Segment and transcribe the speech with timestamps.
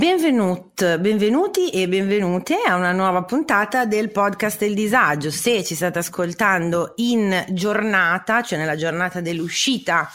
[0.00, 5.30] Benvenut, benvenuti e benvenute a una nuova puntata del podcast Il Disagio.
[5.30, 10.10] Se ci state ascoltando in giornata, cioè nella giornata dell'uscita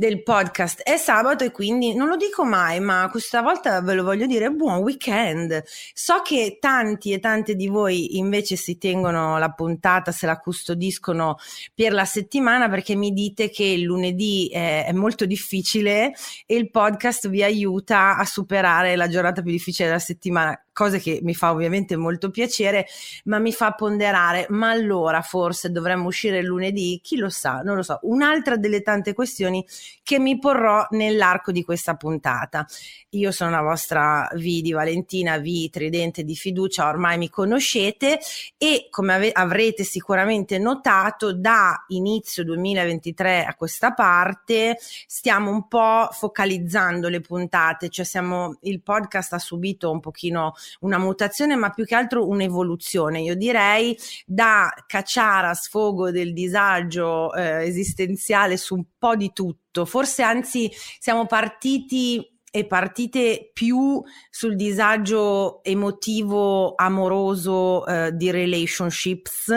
[0.00, 4.02] del podcast, è sabato e quindi non lo dico mai, ma questa volta ve lo
[4.02, 5.62] voglio dire buon weekend.
[5.92, 11.36] So che tanti e tante di voi invece si tengono la puntata, se la custodiscono
[11.74, 16.14] per la settimana perché mi dite che il lunedì è, è molto difficile
[16.46, 21.20] e il podcast vi aiuta a superare la giornata più difficile della settimana cosa che
[21.22, 22.86] mi fa ovviamente molto piacere,
[23.24, 27.00] ma mi fa ponderare, ma allora forse dovremmo uscire lunedì?
[27.02, 27.60] Chi lo sa?
[27.60, 27.98] Non lo so.
[28.04, 29.62] Un'altra delle tante questioni
[30.10, 32.66] che mi porrò nell'arco di questa puntata.
[33.10, 38.18] Io sono la vostra V di Valentina, V tridente di fiducia, ormai mi conoscete
[38.58, 46.08] e come ave- avrete sicuramente notato da inizio 2023 a questa parte stiamo un po'
[46.10, 51.84] focalizzando le puntate, cioè siamo, il podcast ha subito un pochino una mutazione, ma più
[51.84, 53.20] che altro un'evoluzione.
[53.20, 59.58] Io direi da cacciara sfogo del disagio eh, esistenziale su un po' di tutto.
[59.84, 69.52] Forse anzi siamo partiti e partite più sul disagio emotivo amoroso eh, di relationships,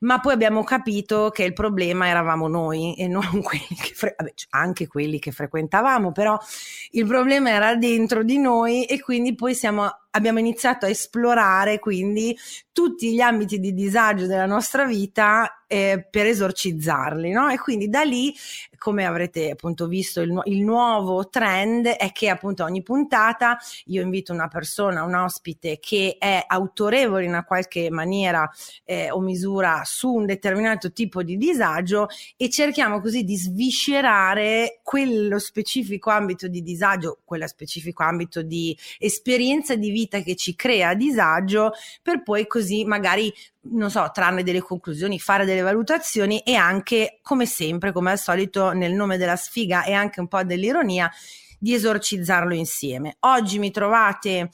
[0.00, 4.32] ma poi abbiamo capito che il problema eravamo noi e non quelli che fre- vabbè,
[4.50, 6.36] anche quelli che frequentavamo, però
[6.90, 12.36] il problema era dentro di noi e quindi poi siamo abbiamo iniziato a esplorare quindi
[12.72, 17.48] tutti gli ambiti di disagio della nostra vita eh, per esorcizzarli, no?
[17.48, 18.34] E quindi da lì,
[18.78, 24.32] come avrete appunto visto, il, il, nuovo trend è che appunto ogni puntata io invito
[24.32, 28.48] una persona, un ospite che è autorevole in una qualche maniera
[28.84, 35.38] eh, o misura su un determinato tipo di disagio e cerchiamo così di sviscerare quello
[35.38, 40.94] specifico ambito di disagio, quello specifico ambito di esperienza di vita vita che ci crea
[40.94, 43.32] disagio per poi così magari
[43.66, 48.72] non so, trarne delle conclusioni, fare delle valutazioni e anche, come sempre, come al solito,
[48.72, 51.10] nel nome della sfiga e anche un po' dell'ironia,
[51.58, 53.16] di esorcizzarlo insieme.
[53.20, 54.50] Oggi mi trovate,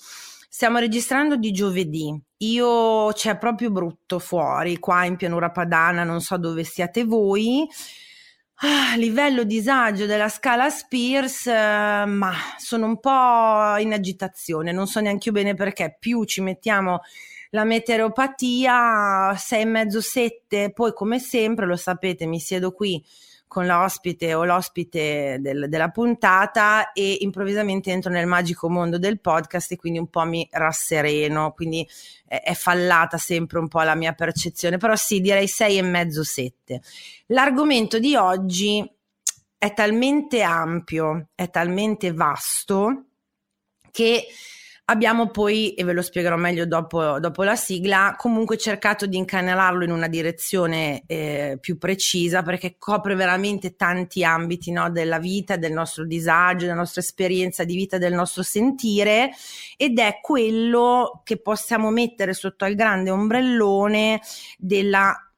[0.49, 2.17] stiamo registrando di giovedì.
[2.39, 7.69] Io c'è proprio brutto fuori, qua in pianura padana, non so dove siate voi.
[8.63, 15.01] Ah, livello disagio della scala Spears, eh, ma sono un po' in agitazione, non so
[15.01, 17.01] neanche io bene perché più ci mettiamo
[17.53, 23.03] la meteoropatia, sei e mezzo, sette, poi come sempre, lo sapete, mi siedo qui
[23.51, 29.73] con l'ospite o l'ospite del, della puntata e improvvisamente entro nel magico mondo del podcast
[29.73, 31.85] e quindi un po' mi rassereno, quindi
[32.29, 36.23] è, è fallata sempre un po' la mia percezione, però sì, direi sei e mezzo,
[36.23, 36.81] sette.
[37.27, 38.89] L'argomento di oggi
[39.59, 43.07] è talmente ampio, è talmente vasto
[43.91, 44.29] che
[44.91, 49.85] Abbiamo poi, e ve lo spiegherò meglio dopo, dopo la sigla, comunque cercato di incanalarlo
[49.85, 55.71] in una direzione eh, più precisa perché copre veramente tanti ambiti no, della vita, del
[55.71, 59.31] nostro disagio, della nostra esperienza di vita, del nostro sentire
[59.77, 64.21] ed è quello che possiamo mettere sotto al grande ombrellone
[64.59, 65.30] della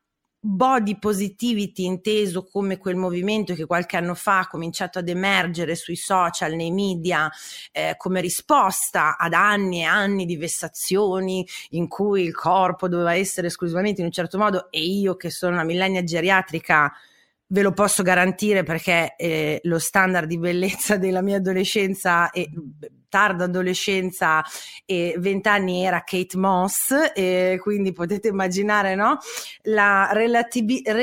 [0.44, 5.94] body positivity inteso come quel movimento che qualche anno fa ha cominciato ad emergere sui
[5.94, 7.30] social, nei media,
[7.70, 13.46] eh, come risposta ad anni e anni di vessazioni in cui il corpo doveva essere
[13.46, 16.92] esclusivamente in un certo modo e io che sono una millennia geriatrica
[17.52, 22.48] ve lo posso garantire perché eh, lo standard di bellezza della mia adolescenza e
[23.10, 24.42] tarda adolescenza
[24.86, 29.18] e vent'anni era Kate Moss e quindi potete immaginare no?
[29.64, 30.94] la relatività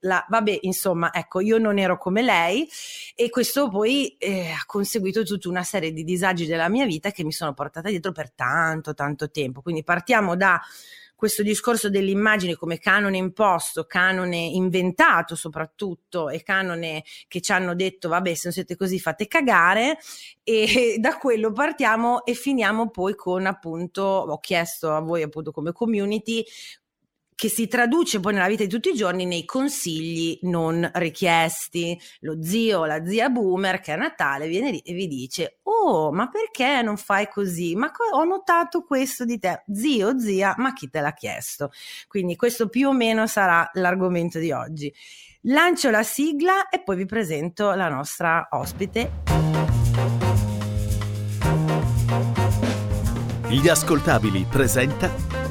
[0.00, 2.68] la, vabbè insomma ecco io non ero come lei
[3.14, 7.24] e questo poi eh, ha conseguito tutta una serie di disagi della mia vita che
[7.24, 10.60] mi sono portata dietro per tanto tanto tempo quindi partiamo da
[11.22, 18.08] questo discorso dell'immagine come canone imposto, canone inventato soprattutto e canone che ci hanno detto
[18.08, 19.98] vabbè se non siete così fate cagare
[20.42, 25.70] e da quello partiamo e finiamo poi con appunto ho chiesto a voi appunto come
[25.70, 26.44] community
[27.42, 32.00] che si traduce poi nella vita di tutti i giorni nei consigli non richiesti.
[32.20, 36.12] Lo zio o la zia boomer che a Natale viene lì e vi dice: Oh,
[36.12, 37.74] ma perché non fai così?
[37.74, 41.72] Ma co- ho notato questo di te, zio, zia, ma chi te l'ha chiesto?
[42.06, 44.94] Quindi questo più o meno sarà l'argomento di oggi.
[45.46, 49.10] Lancio la sigla e poi vi presento la nostra ospite.
[53.48, 55.41] Gli ascoltabili presenta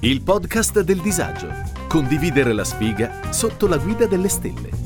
[0.00, 1.48] il podcast del disagio.
[1.88, 4.85] Condividere la sfiga sotto la guida delle stelle.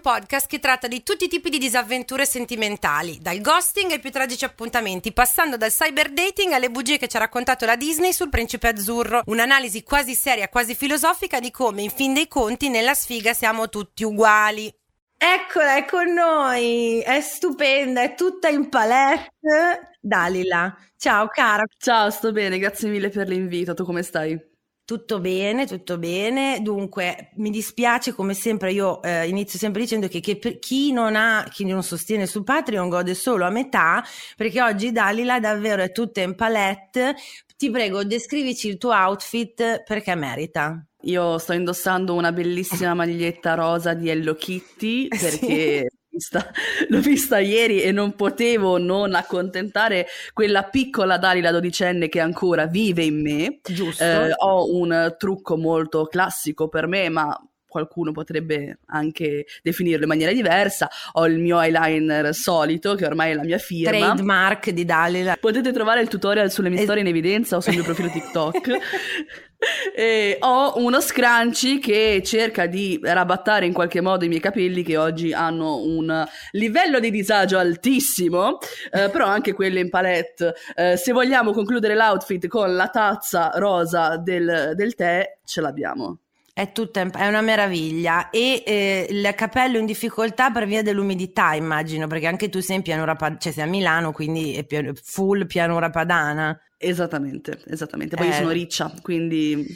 [0.00, 4.44] Podcast che tratta di tutti i tipi di disavventure sentimentali, dal ghosting ai più tragici
[4.44, 8.68] appuntamenti, passando dal cyber dating alle bugie che ci ha raccontato la Disney sul principe
[8.68, 9.22] azzurro.
[9.26, 14.02] Un'analisi quasi seria, quasi filosofica di come, in fin dei conti, nella sfiga siamo tutti
[14.02, 14.72] uguali.
[15.16, 19.94] Eccola, è con noi, è stupenda, è tutta in palette.
[20.00, 21.62] Dalila, ciao cara.
[21.78, 24.54] Ciao, sto bene, grazie mille per l'invito, tu come stai?
[24.86, 26.60] Tutto bene, tutto bene.
[26.62, 31.44] Dunque, mi dispiace come sempre, io eh, inizio sempre dicendo che, che chi non ha,
[31.50, 34.04] chi non sostiene su Patreon gode solo a metà,
[34.36, 37.16] perché oggi Dalila davvero è tutta in palette.
[37.56, 40.80] Ti prego, descrivici il tuo outfit perché merita.
[41.02, 46.50] Io sto indossando una bellissima maglietta rosa di Hello Kitty perché vista,
[46.88, 53.04] l'ho vista ieri e non potevo non accontentare quella piccola Dalila dodicenne che ancora vive
[53.04, 53.60] in me.
[53.62, 54.02] Giusto.
[54.02, 57.38] Eh, ho un trucco molto classico per me, ma
[57.76, 60.88] qualcuno potrebbe anche definirlo in maniera diversa.
[61.12, 63.98] Ho il mio eyeliner solito, che ormai è la mia firma.
[63.98, 65.36] Trademark di Dalila.
[65.38, 68.70] Potete trovare il tutorial sulle mie es- storie in evidenza o sul mio profilo TikTok.
[69.94, 74.96] E ho uno scrunchie che cerca di rabattare in qualche modo i miei capelli che
[74.96, 78.58] oggi hanno un livello di disagio altissimo,
[78.90, 80.54] eh, però anche quelli in palette.
[80.74, 86.18] Eh, se vogliamo concludere l'outfit con la tazza rosa del, del tè, ce l'abbiamo.
[86.56, 92.06] È tutta è una meraviglia e eh, il capello in difficoltà per via dell'umidità, immagino,
[92.06, 95.90] perché anche tu sei in pianura padana, cioè sei a Milano, quindi è full pianura
[95.90, 96.58] padana.
[96.78, 98.16] Esattamente, esattamente.
[98.16, 98.30] Poi eh.
[98.30, 99.66] io sono riccia, quindi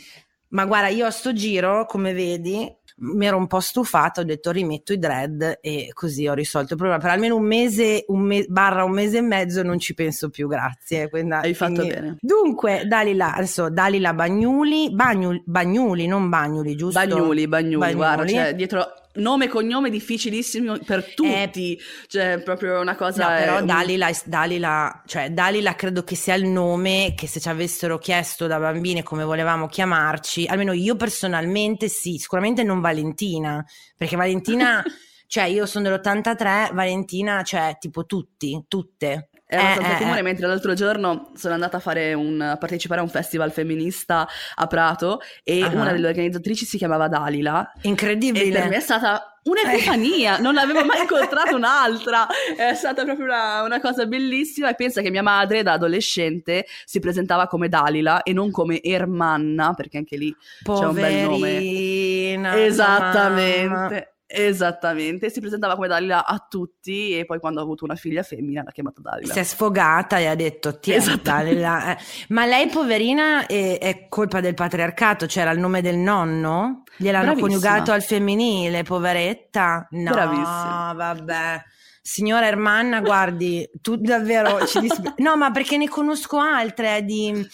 [0.48, 2.66] ma guarda, io a sto giro, come vedi,
[3.00, 6.78] mi ero un po' stufata, ho detto rimetto i dread e così ho risolto il
[6.78, 7.00] problema.
[7.00, 10.48] Per almeno un mese, un me- barra un mese e mezzo non ci penso più,
[10.48, 11.08] grazie.
[11.08, 11.94] Quindi, Hai fatto quindi...
[11.94, 12.16] bene.
[12.20, 16.98] Dunque, Dalila, adesso Dalila Bagnuli, Bagnuli, Bagnuli, non Bagnuli, giusto?
[16.98, 17.94] Bagnuli, Bagnuli, Bagnuli.
[17.94, 23.28] guarda, cioè, dietro nome e cognome difficilissimo per eh, tutti, eh, cioè proprio una cosa...
[23.28, 27.98] No, però Dalila, Dalila, cioè Dalila credo che sia il nome che se ci avessero
[27.98, 33.64] chiesto da bambine come volevamo chiamarci, almeno io personalmente sì, sicuramente non Valentina,
[33.96, 34.82] perché Valentina...
[35.30, 39.29] cioè io sono dell'83, Valentina, cioè tipo tutti, tutte.
[39.50, 43.00] È abbastanza eh, comune, eh, mentre l'altro giorno sono andata a, fare un, a partecipare
[43.00, 45.74] a un festival femminista a Prato e uh-huh.
[45.74, 47.72] una delle organizzatrici si chiamava Dalila.
[47.82, 48.44] Incredibile.
[48.44, 53.62] E per me è stata un'epifania, non avevo mai incontrato un'altra, è stata proprio una,
[53.62, 58.32] una, cosa bellissima e pensa che mia madre da adolescente si presentava come Dalila e
[58.32, 60.32] non come Ermanna, perché anche lì
[60.62, 62.66] Poverina, c'è un bel nome.
[62.66, 63.68] Esattamente.
[63.68, 64.04] Mamma.
[64.32, 68.62] Esattamente, si presentava come Dalila a tutti e poi quando ha avuto una figlia femmina
[68.62, 69.32] l'ha chiamata Dalila.
[69.32, 71.96] Si è sfogata e ha detto ti Dalila.
[71.96, 72.02] Eh.
[72.28, 76.84] Ma lei poverina è, è, colpa del patriarcato, c'era il nome del nonno?
[76.96, 77.48] Gliel'hanno Bravissima.
[77.48, 79.88] coniugato al femminile, poveretta?
[79.90, 80.92] No, Bravissima.
[80.94, 81.62] vabbè.
[82.00, 85.14] Signora Ermanna, guardi, tu davvero ci dispiace.
[85.18, 87.46] No, ma perché ne conosco altre di...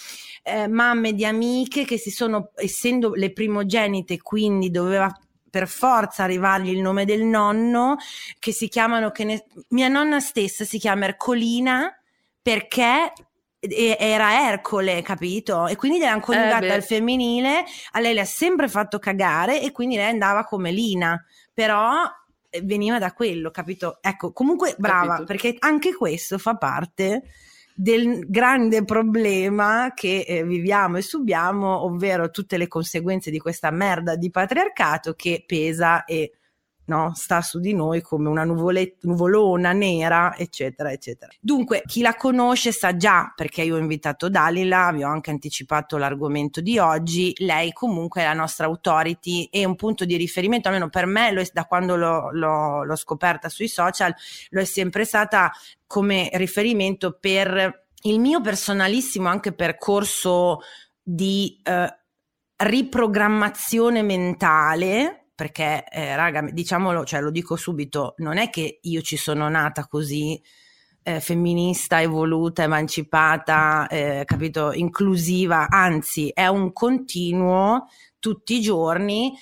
[0.49, 5.13] Eh, mamme di amiche che si sono, essendo le primogenite, quindi doveva
[5.57, 7.97] per forza arrivargli il nome del nonno,
[8.39, 9.45] che si chiamano, che ne...
[9.69, 11.99] mia nonna stessa si chiama Ercolina
[12.43, 13.13] perché
[13.59, 15.67] era Ercole, capito?
[15.67, 19.73] E quindi l'hanno coniugata eh al femminile, a lei le ha sempre fatto cagare e
[19.73, 22.03] quindi lei andava come Lina, però
[22.51, 23.97] eh, veniva da quello, capito?
[24.03, 25.25] Ecco, comunque brava, capito.
[25.25, 27.23] perché anche questo fa parte
[27.79, 34.17] del grande problema che eh, viviamo e subiamo, ovvero tutte le conseguenze di questa merda
[34.17, 36.33] di patriarcato che pesa e
[36.87, 37.13] no?
[37.15, 41.33] sta su di noi come una nuvolona nera, eccetera, eccetera.
[41.41, 45.97] Dunque, chi la conosce sa già, perché io ho invitato Dalila, vi ho anche anticipato
[45.97, 50.89] l'argomento di oggi, lei comunque è la nostra authority e un punto di riferimento, almeno
[50.89, 54.15] per me, è, da quando l'ho, l'ho, l'ho scoperta sui social,
[54.51, 55.53] lo è sempre stata
[55.87, 60.61] come riferimento per il mio personalissimo anche percorso
[61.03, 61.99] di eh,
[62.57, 69.17] riprogrammazione mentale perché eh, raga, diciamolo, cioè lo dico subito, non è che io ci
[69.17, 70.43] sono nata così
[71.03, 77.87] eh, femminista, evoluta, emancipata, eh, capito, inclusiva, anzi è un continuo
[78.19, 79.33] tutti i giorni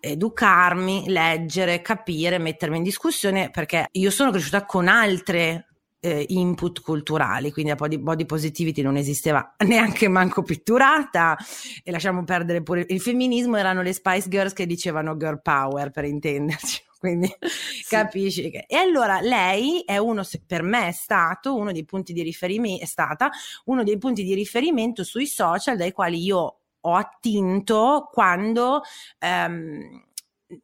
[0.00, 5.67] educarmi, leggere, capire, mettermi in discussione perché io sono cresciuta con altre
[6.00, 11.36] eh, input culturali, quindi la body, body positivity non esisteva neanche manco pitturata
[11.82, 16.04] e lasciamo perdere pure il femminismo, erano le Spice Girls che dicevano girl power per
[16.04, 16.86] intenderci.
[16.98, 17.84] Quindi sì.
[17.88, 18.64] capisci che...
[18.66, 22.86] E allora lei è uno, per me è stato uno dei punti di riferimento, è
[22.86, 23.30] stata
[23.66, 28.82] uno dei punti di riferimento sui social dai quali io ho attinto quando
[29.18, 30.07] ehm,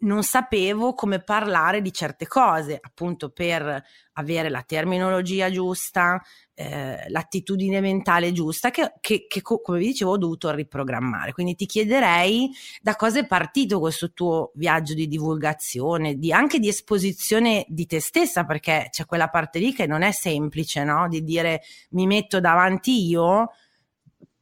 [0.01, 3.83] non sapevo come parlare di certe cose, appunto per
[4.15, 6.23] avere la terminologia giusta,
[6.55, 11.33] eh, l'attitudine mentale giusta, che, che, che, come vi dicevo ho dovuto riprogrammare.
[11.33, 12.51] Quindi ti chiederei
[12.81, 18.01] da cosa è partito questo tuo viaggio di divulgazione, di, anche di esposizione di te
[18.01, 21.09] stessa, perché c'è quella parte lì che non è semplice, no?
[21.09, 21.61] Di dire
[21.91, 23.51] mi metto davanti io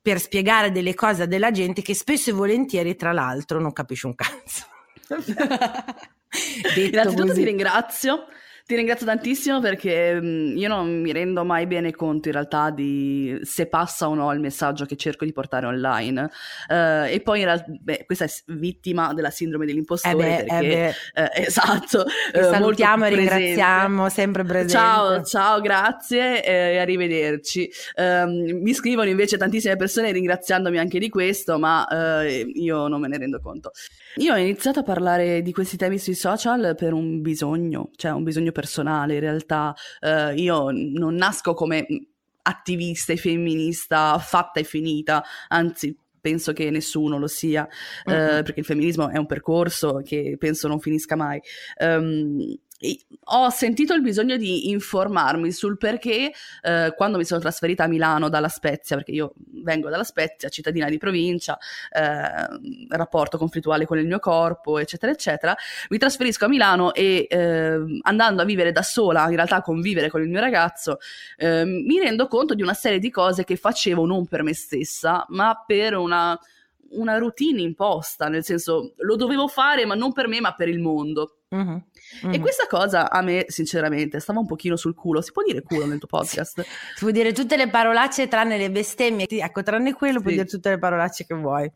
[0.01, 4.07] per spiegare delle cose a della gente che spesso e volentieri, tra l'altro, non capisce
[4.07, 4.71] un cazzo.
[6.77, 7.35] Innanzitutto così.
[7.35, 8.27] ti ringrazio
[8.67, 13.39] ti ringrazio tantissimo perché mm, io non mi rendo mai bene conto in realtà di
[13.43, 16.31] se passa o no il messaggio che cerco di portare online.
[16.69, 20.95] Uh, e poi in realtà, beh, questa è vittima della sindrome dell'impostore eh beh, perché,
[21.15, 22.05] eh uh, esatto.
[22.05, 24.73] Ti salutiamo e ringraziamo, sempre presente.
[24.73, 27.69] Ciao, ciao, grazie e arrivederci.
[27.97, 33.09] Um, mi scrivono invece tantissime persone ringraziandomi anche di questo, ma uh, io non me
[33.09, 33.73] ne rendo conto.
[34.17, 38.23] Io ho iniziato a parlare di questi temi sui social per un bisogno, cioè un
[38.23, 39.75] bisogno personale in realtà.
[40.01, 41.87] Uh, io non nasco come
[42.43, 47.69] attivista e femminista fatta e finita, anzi penso che nessuno lo sia,
[48.05, 48.13] uh-huh.
[48.13, 51.41] uh, perché il femminismo è un percorso che penso non finisca mai.
[51.81, 52.57] Um,
[53.25, 58.29] ho sentito il bisogno di informarmi sul perché eh, quando mi sono trasferita a Milano
[58.29, 61.57] dalla Spezia, perché io vengo dalla Spezia, cittadina di provincia,
[61.91, 65.57] eh, rapporto conflittuale con il mio corpo, eccetera, eccetera,
[65.91, 70.11] mi trasferisco a Milano e eh, andando a vivere da sola, in realtà a convivere
[70.11, 70.99] con il mio ragazzo,
[71.37, 75.25] ehm, mi rendo conto di una serie di cose che facevo non per me stessa,
[75.29, 76.39] ma per una
[76.93, 80.79] una routine imposta, nel senso lo dovevo fare ma non per me ma per il
[80.79, 81.39] mondo.
[81.55, 81.77] Mm-hmm.
[82.25, 82.33] Mm-hmm.
[82.33, 85.21] E questa cosa a me, sinceramente, stava un pochino sul culo.
[85.21, 86.63] Si può dire culo nel tuo podcast?
[86.63, 89.27] si può dire tutte le parolacce tranne le bestemmie.
[89.29, 90.23] Ecco, tranne quello sì.
[90.23, 91.71] puoi dire tutte le parolacce che vuoi.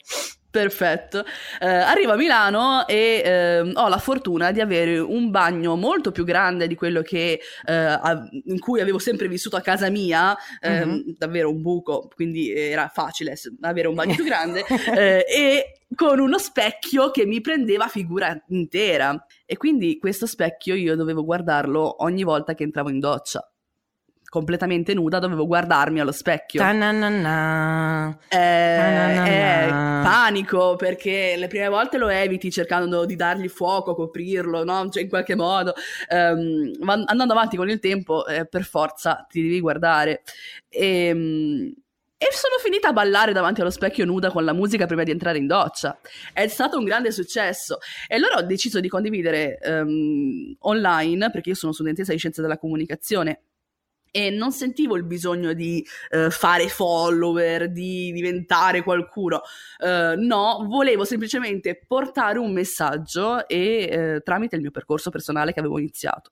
[0.56, 1.22] Perfetto.
[1.60, 6.24] Eh, arrivo a Milano e eh, ho la fortuna di avere un bagno molto più
[6.24, 10.34] grande di quello che, eh, a, in cui avevo sempre vissuto a casa mia,
[10.66, 11.00] mm-hmm.
[11.18, 14.64] davvero un buco, quindi era facile avere un bagno più grande,
[14.96, 19.26] eh, e con uno specchio che mi prendeva figura intera.
[19.44, 23.46] E quindi questo specchio io dovevo guardarlo ogni volta che entravo in doccia
[24.36, 26.60] completamente nuda, dovevo guardarmi allo specchio.
[26.60, 28.18] Ta-na-na-na.
[28.28, 34.90] Eh, eh, panico perché le prime volte lo eviti cercando di dargli fuoco, coprirlo, no?
[34.90, 35.72] Cioè, in qualche modo.
[36.10, 36.70] Um,
[37.06, 40.22] andando avanti con il tempo, eh, per forza ti devi guardare.
[40.68, 41.72] E, um,
[42.18, 45.38] e sono finita a ballare davanti allo specchio nuda con la musica prima di entrare
[45.38, 45.98] in doccia.
[46.34, 47.78] È stato un grande successo.
[48.06, 52.58] E allora ho deciso di condividere um, online, perché io sono studentessa di scienze della
[52.58, 53.40] comunicazione
[54.16, 59.42] e non sentivo il bisogno di uh, fare follower, di diventare qualcuno.
[59.78, 65.60] Uh, no, volevo semplicemente portare un messaggio e uh, tramite il mio percorso personale che
[65.60, 66.30] avevo iniziato.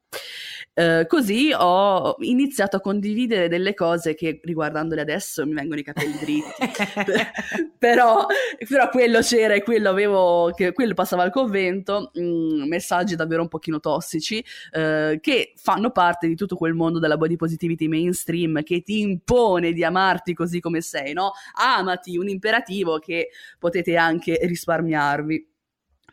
[1.07, 7.13] così ho iniziato a condividere delle cose che riguardandole adesso mi vengono i capelli dritti.
[7.79, 8.27] però,
[8.67, 13.43] però, quello c'era e quello avevo, che, quello passava al convento, mh, mm, messaggi davvero
[13.43, 18.63] un pochino tossici che fanno parte di tutto quel mondo della body positivity activity mainstream
[18.63, 21.33] che ti impone di amarti così come sei, no?
[21.55, 23.29] Amati, un imperativo che
[23.59, 25.49] potete anche risparmiarvi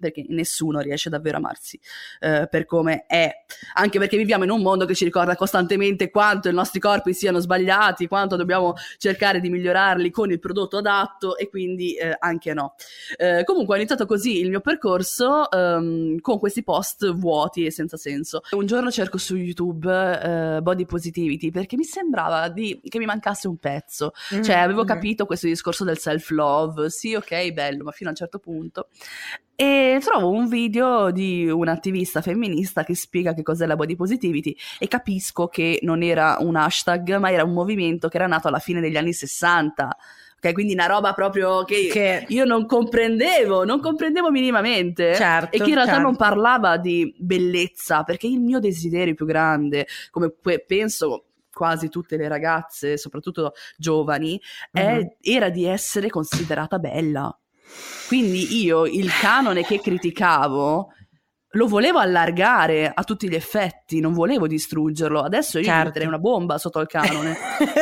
[0.01, 1.79] perché nessuno riesce davvero a amarsi
[2.20, 3.31] eh, per come è,
[3.75, 7.39] anche perché viviamo in un mondo che ci ricorda costantemente quanto i nostri corpi siano
[7.39, 12.75] sbagliati, quanto dobbiamo cercare di migliorarli con il prodotto adatto e quindi eh, anche no.
[13.17, 17.98] Eh, comunque ho iniziato così il mio percorso ehm, con questi post vuoti e senza
[17.98, 18.41] senso.
[18.51, 23.48] Un giorno cerco su YouTube eh, body positivity perché mi sembrava di, che mi mancasse
[23.48, 24.43] un pezzo, mm-hmm.
[24.43, 24.88] cioè avevo mm-hmm.
[24.88, 28.88] capito questo discorso del self love, sì ok bello, ma fino a un certo punto
[29.62, 34.88] e trovo un video di un'attivista femminista che spiega che cos'è la body positivity e
[34.88, 38.82] capisco che non era un hashtag ma era un movimento che era nato alla fine
[38.82, 39.98] degli anni 60
[40.38, 42.25] ok quindi una roba proprio che, che...
[42.30, 46.08] io non comprendevo non comprendevo minimamente certo, e che in realtà certo.
[46.08, 50.34] non parlava di bellezza perché il mio desiderio più grande come
[50.65, 54.41] penso quasi tutte le ragazze, soprattutto giovani,
[54.75, 55.00] mm-hmm.
[55.00, 57.38] è, era di essere considerata bella.
[58.08, 60.90] Quindi io il canone che criticavo
[61.56, 65.22] lo volevo allargare a tutti gli effetti, non volevo distruggerlo.
[65.22, 65.86] Adesso io certo.
[65.86, 67.38] metterei una bomba sotto il canone,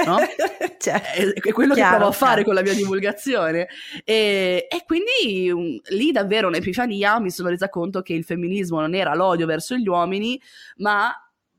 [0.05, 0.17] no?
[0.79, 2.45] cioè, è, quello chiaro, che provo a fare chiaro.
[2.45, 3.67] con la mia divulgazione.
[4.03, 8.95] E, e quindi um, lì davvero un'epifania mi sono resa conto che il femminismo non
[8.95, 10.41] era l'odio verso gli uomini,
[10.77, 11.13] ma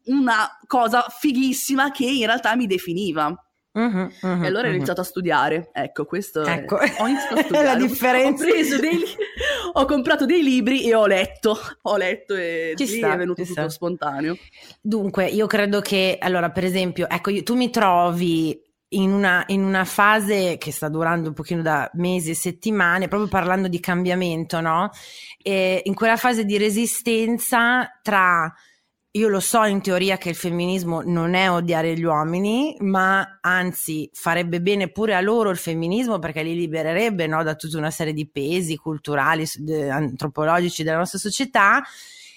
[0.06, 3.32] una cosa fighissima che in realtà mi definiva.
[3.72, 5.70] Uh-huh, uh-huh, e allora ho iniziato a studiare.
[5.72, 6.78] Ecco, questo ecco.
[6.78, 7.66] È, ho iniziato a studiare.
[7.66, 8.44] la differenza.
[8.44, 8.98] Ho preso, dei,
[9.72, 13.42] ho comprato dei libri e ho letto, ho letto e Ci lì sta, è venuto
[13.42, 13.68] tutto sta.
[13.68, 14.36] spontaneo.
[14.80, 18.60] Dunque, io credo che, allora, per esempio, ecco, io- tu mi trovi
[18.92, 23.28] in una, in una fase che sta durando un pochino da mesi e settimane, proprio
[23.28, 24.90] parlando di cambiamento, no?
[25.40, 28.52] E in quella fase di resistenza tra,
[29.12, 34.08] io lo so in teoria che il femminismo non è odiare gli uomini, ma anzi
[34.12, 37.42] farebbe bene pure a loro il femminismo perché li libererebbe, no?
[37.42, 39.44] Da tutta una serie di pesi culturali,
[39.90, 41.82] antropologici della nostra società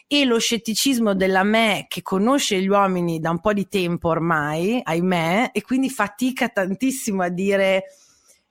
[0.07, 4.79] e lo scetticismo della me che conosce gli uomini da un po' di tempo ormai,
[4.83, 7.83] ahimè, e quindi fatica tantissimo a dire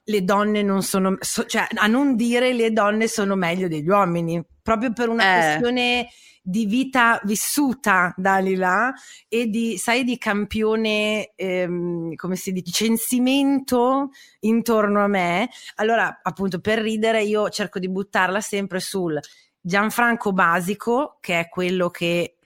[0.05, 4.41] le donne non sono, so- cioè a non dire le donne sono meglio degli uomini,
[4.63, 5.41] proprio per una Eh.
[5.41, 6.09] questione
[6.43, 8.93] di vita vissuta, Dalila,
[9.29, 15.49] e di, sai, di campione, ehm, come si dice, censimento intorno a me.
[15.77, 19.19] Allora, appunto, per ridere, io cerco di buttarla sempre sul
[19.61, 22.37] Gianfranco Basico, che è quello che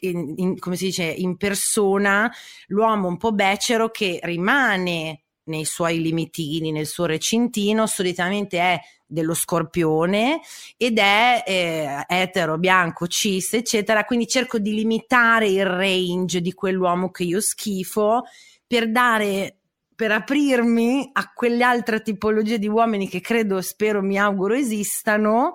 [0.00, 2.32] in- in- come si dice in persona
[2.68, 9.34] l'uomo un po' becero che rimane nei suoi limitini, nel suo recintino, solitamente è dello
[9.34, 10.40] scorpione
[10.76, 14.04] ed è eh, etero, bianco, cis, eccetera.
[14.04, 18.24] Quindi cerco di limitare il range di quell'uomo che io schifo
[18.66, 19.56] per dare
[19.96, 25.54] per aprirmi a quelle altre tipologie di uomini che credo, spero, mi auguro esistano,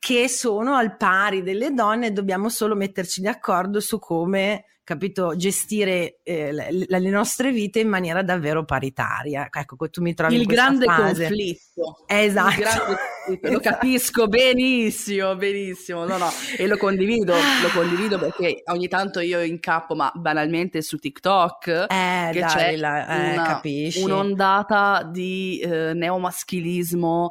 [0.00, 6.18] che sono al pari delle donne e dobbiamo solo metterci d'accordo su come, capito, gestire
[6.22, 9.48] eh, le, le nostre vite in maniera davvero paritaria.
[9.50, 11.26] Ecco, tu mi trovi Il in grande fase.
[11.26, 12.04] conflitto.
[12.06, 12.50] Esatto.
[12.50, 13.48] Il grande conflitto.
[13.48, 13.60] Lo Esatto.
[13.60, 16.04] capisco benissimo, benissimo.
[16.04, 20.98] No, no, e lo condivido, lo condivido perché ogni tanto io incappo, ma banalmente su
[20.98, 23.60] TikTok, Eh, che dai, c'è la- eh, una-
[24.04, 27.30] un'ondata di eh, neomaschilismo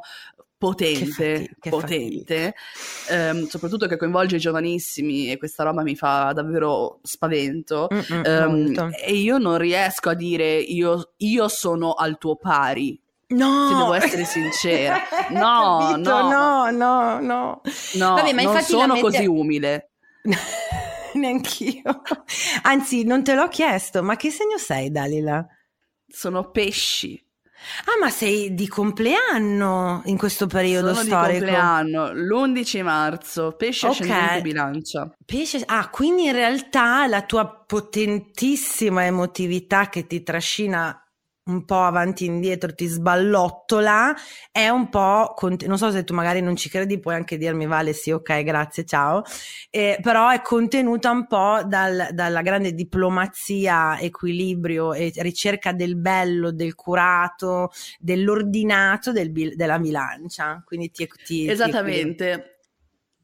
[0.62, 2.54] potente, Che fati- che potente,
[3.10, 7.88] ehm, soprattutto che coinvolge i giovanissimi e questa roba mi fa davvero spavento.
[8.24, 12.96] Ehm, e io non riesco a dire io, io sono al tuo pari.
[13.28, 14.98] No, se devo essere sincera.
[15.30, 16.10] No, Capito?
[16.10, 16.30] no.
[16.30, 17.60] no, no, no.
[17.94, 19.90] No, Vabbè, ma non infatti sono mette- così umile.
[21.14, 21.82] Neanch'io.
[22.62, 25.44] Anzi, non te l'ho chiesto, ma che segno sei, Dalila?
[26.06, 27.20] Sono pesci.
[27.84, 31.44] Ah, ma sei di compleanno in questo periodo sono storico.
[31.44, 33.88] di compleanno, l'11 marzo, pesce Ok.
[33.88, 35.10] ascendente bilancia.
[35.24, 41.01] Pesce, ah, quindi in realtà la tua potentissima emotività che ti trascina
[41.44, 44.14] un po' avanti e indietro, ti sballottola,
[44.52, 47.66] è un po', cont- non so se tu magari non ci credi, puoi anche dirmi
[47.66, 49.22] Vale sì, ok, grazie, ciao,
[49.70, 56.52] Eh, però è contenuta un po' dal- dalla grande diplomazia, equilibrio e ricerca del bello,
[56.52, 62.51] del curato, dell'ordinato del bil- della bilancia, quindi ti, ti- ti Esattamente.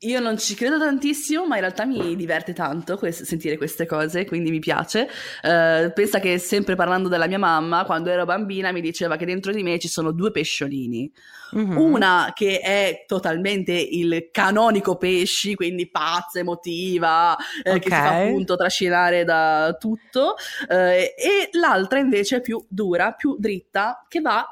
[0.03, 4.27] Io non ci credo tantissimo, ma in realtà mi diverte tanto quest- sentire queste cose,
[4.27, 5.09] quindi mi piace.
[5.43, 9.51] Eh, pensa che sempre parlando della mia mamma, quando ero bambina, mi diceva che dentro
[9.51, 11.11] di me ci sono due pesciolini.
[11.51, 11.77] Mhm.
[11.79, 18.55] Una che è totalmente il canonico pesci, quindi pazza, emotiva, eh, che si fa appunto
[18.55, 20.37] trascinare da tutto,
[20.69, 24.47] eh, e l'altra invece è più dura, più dritta, che va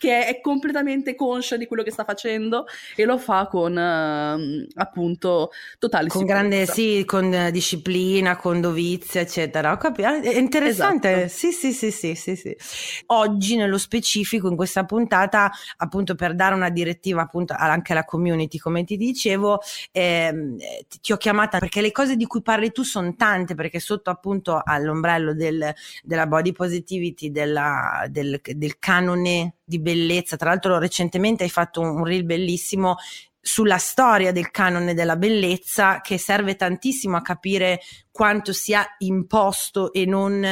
[0.00, 2.64] che è completamente conscia di quello che sta facendo
[2.96, 6.66] e lo fa con ehm, appunto totale Con grande, sicurezza.
[6.66, 9.70] sì, con eh, disciplina, con dovizia, eccetera.
[9.70, 10.08] Ho capito.
[10.08, 11.28] Ah, È interessante.
[11.28, 11.28] Esatto.
[11.28, 12.56] Sì, sì, sì, sì, sì, sì.
[13.06, 18.58] Oggi, nello specifico, in questa puntata, appunto per dare una direttiva appunto anche alla community,
[18.58, 19.60] come ti dicevo,
[20.88, 24.10] ti, ti ho chiamata perché le cose di cui parli tu sono tante, perché sotto
[24.10, 31.44] appunto all'ombrello del, della body positivity, della- del, del canone di bellezza, tra l'altro recentemente
[31.44, 32.96] hai fatto un, reel bellissimo
[33.40, 37.80] sulla storia del canone della bellezza che serve tantissimo a capire
[38.10, 40.44] quanto sia imposto e non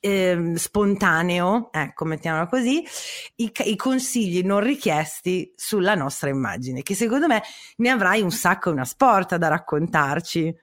[0.00, 2.84] ehm, spontaneo, ecco, mettiamola così,
[3.36, 7.42] i, i consigli non richiesti sulla nostra immagine, che secondo me
[7.76, 10.54] ne avrai un sacco e una sporta da raccontarci.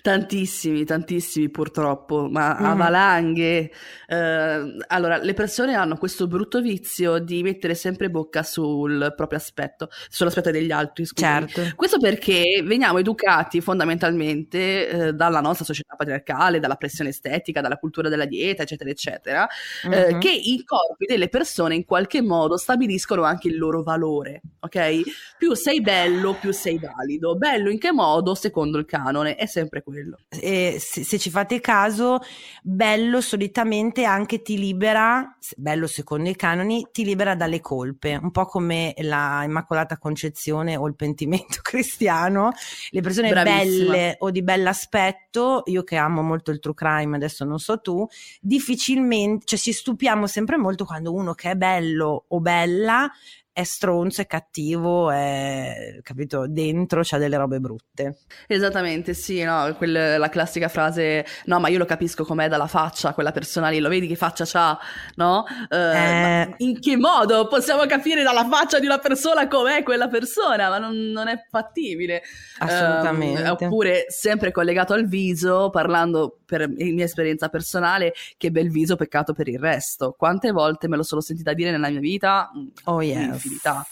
[0.00, 2.64] Tantissimi, tantissimi purtroppo, ma Mm.
[2.64, 3.70] a valanghe.
[4.06, 9.88] Eh, allora, le persone hanno questo brutto vizio di mettere sempre bocca sul proprio aspetto,
[10.08, 11.48] sull'aspetto degli altri, scusami.
[11.48, 11.74] Certo.
[11.76, 18.08] Questo perché veniamo educati fondamentalmente eh, dalla nostra società patriarcale, dalla pressione estetica, dalla cultura
[18.08, 19.46] della dieta, eccetera, eccetera,
[19.90, 20.20] eh, Mhm.
[20.20, 25.02] che i corpi delle persone in qualche modo stabiliscono anche il loro valore, ok?
[25.36, 27.34] Più sei bello, più sei valido.
[27.36, 28.34] Bello in che modo?
[28.34, 29.36] Secondo il canone.
[29.36, 30.18] E sempre quello.
[30.28, 32.20] E se, se, ci fate caso,
[32.62, 38.44] bello solitamente anche ti libera, bello secondo i canoni, ti libera dalle colpe, un po'
[38.44, 42.50] come la Immacolata Concezione o il pentimento cristiano.
[42.90, 43.92] Le persone Bravissima.
[43.92, 48.06] belle o di bell'aspetto, io che amo molto il true crime, adesso non so tu,
[48.40, 53.10] difficilmente, cioè ci stupiamo sempre molto quando uno che è bello o bella
[53.56, 58.18] è stronzo, è cattivo, è, capito, dentro c'ha delle robe brutte.
[58.46, 63.14] Esattamente, sì, no, quel, la classica frase, no, ma io lo capisco com'è dalla faccia,
[63.14, 64.78] quella persona lì, lo vedi che faccia c'ha,
[65.14, 65.46] no?
[65.70, 66.54] Uh, eh...
[66.58, 70.68] In che modo possiamo capire dalla faccia di una persona com'è quella persona?
[70.68, 72.20] Ma non, non è fattibile.
[72.58, 73.40] Assolutamente.
[73.40, 79.32] Um, oppure, sempre collegato al viso, parlando per mia esperienza personale, che bel viso, peccato
[79.32, 80.14] per il resto.
[80.14, 82.50] Quante volte me lo sono sentita dire nella mia vita?
[82.84, 83.86] Oh yes un'infinità.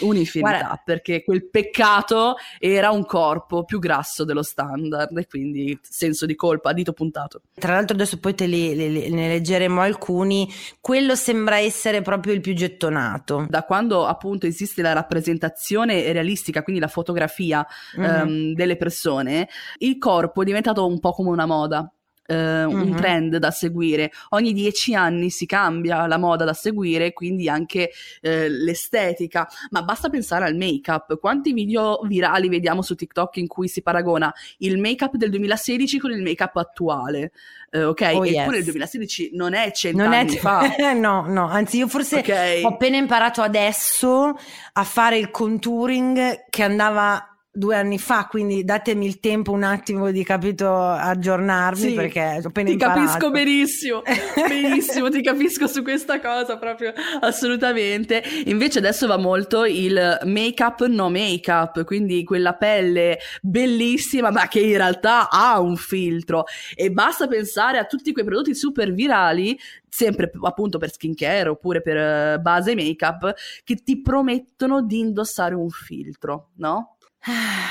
[0.00, 6.26] Un'infinità, Guarda, perché quel peccato era un corpo più grasso dello standard e quindi senso
[6.26, 7.42] di colpa, dito puntato.
[7.54, 12.40] Tra l'altro adesso poi te li, li, ne leggeremo alcuni, quello sembra essere proprio il
[12.40, 13.46] più gettonato.
[13.48, 17.64] Da quando appunto esiste la rappresentazione realistica, quindi la fotografia
[17.98, 18.20] mm-hmm.
[18.20, 21.88] um, delle persone, il corpo è diventato un po' come una moda
[22.28, 22.80] eh, mm-hmm.
[22.80, 24.12] un trend da seguire.
[24.30, 29.48] Ogni dieci anni si cambia la moda da seguire, quindi anche eh, l'estetica.
[29.70, 31.18] Ma basta pensare al make-up.
[31.18, 36.10] Quanti video virali vediamo su TikTok in cui si paragona il make-up del 2016 con
[36.10, 37.32] il make-up attuale?
[37.70, 38.58] Eh, ok, oh, eppure yes.
[38.58, 40.38] il 2016 non è cent'anni è...
[40.38, 40.74] fa.
[40.94, 42.62] no, no, anzi io forse okay.
[42.62, 44.34] ho appena imparato adesso
[44.72, 50.10] a fare il contouring che andava due anni fa, quindi datemi il tempo un attimo
[50.10, 53.00] di capito aggiornarmi sì, perché ho appena ti imparato.
[53.00, 54.02] capisco benissimo,
[54.48, 58.22] benissimo, ti capisco su questa cosa proprio assolutamente.
[58.46, 64.48] Invece adesso va molto il make up no make up, quindi quella pelle bellissima ma
[64.48, 66.44] che in realtà ha un filtro
[66.74, 71.96] e basta pensare a tutti quei prodotti super virali sempre appunto per skincare oppure per
[71.96, 76.97] eh, base make up che ti promettono di indossare un filtro, no?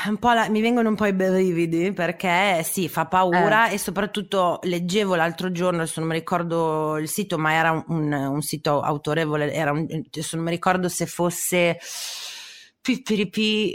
[0.08, 3.74] Un po la, mi vengono un po' i brividi perché sì, fa paura eh.
[3.74, 8.42] e soprattutto leggevo l'altro giorno, adesso non mi ricordo il sito, ma era un, un,
[8.42, 11.78] sito autorevole, era un, adesso non mi ricordo se fosse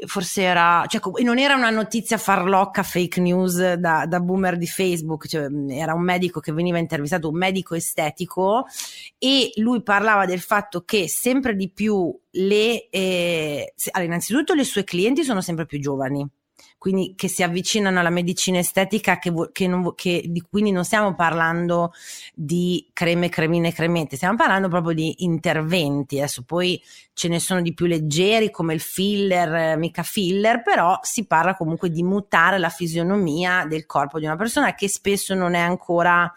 [0.05, 5.27] forse era, cioè, non era una notizia farlocca fake news da, da boomer di Facebook,
[5.27, 8.65] cioè, era un medico che veniva intervistato, un medico estetico,
[9.17, 14.83] e lui parlava del fatto che sempre di più le, eh, allora, innanzitutto le sue
[14.83, 16.27] clienti sono sempre più giovani
[16.83, 21.15] quindi che si avvicinano alla medicina estetica, che, che non, che, di, quindi non stiamo
[21.15, 21.93] parlando
[22.33, 26.17] di creme, cremine, cremette, stiamo parlando proprio di interventi.
[26.17, 31.25] Adesso poi ce ne sono di più leggeri come il filler, mica filler, però si
[31.25, 35.59] parla comunque di mutare la fisionomia del corpo di una persona che spesso non è
[35.59, 36.29] ancora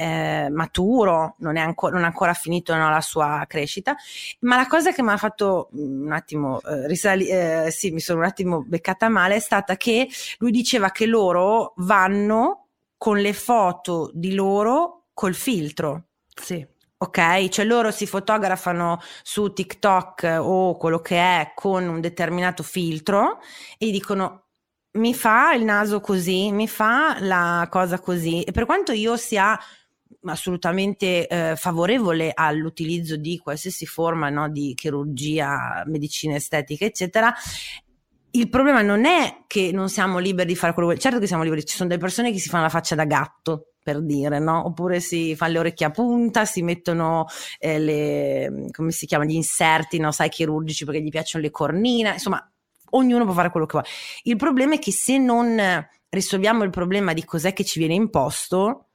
[0.00, 3.94] eh, maturo, non, è ancora, non ha ancora finito no, la sua crescita.
[4.40, 8.00] Ma la cosa che mi ha fatto mm, un attimo eh, risali- eh, sì, mi
[8.00, 10.08] sono un attimo beccata male, è stata che
[10.38, 16.04] lui diceva che loro vanno con le foto di loro col filtro.
[16.34, 16.66] Sì.
[17.02, 23.38] Ok, cioè loro si fotografano su TikTok o quello che è con un determinato filtro
[23.78, 24.48] e dicono
[24.92, 28.42] mi fa il naso così, mi fa la cosa così.
[28.42, 29.58] E per quanto io sia
[30.24, 37.32] assolutamente eh, favorevole all'utilizzo di qualsiasi forma no, di chirurgia, medicina estetica, eccetera.
[38.32, 41.42] Il problema non è che non siamo liberi di fare quello che certo che siamo
[41.42, 44.66] liberi, ci sono delle persone che si fanno la faccia da gatto, per dire, no?
[44.66, 47.26] Oppure si fanno le orecchie a punta, si mettono
[47.58, 50.12] eh, le, come si chiama, gli inserti, no?
[50.12, 52.46] Sai, chirurgici perché gli piacciono le cornine, insomma,
[52.90, 53.88] ognuno può fare quello che vuole.
[54.22, 55.58] Il problema è che se non
[56.08, 58.89] risolviamo il problema di cos'è che ci viene imposto,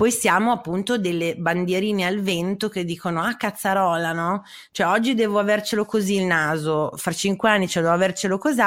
[0.00, 4.44] poi siamo appunto delle bandierine al vento che dicono ah cazzarola no?
[4.70, 8.62] Cioè oggi devo avercelo così il naso, fra cinque anni ce devo avercelo così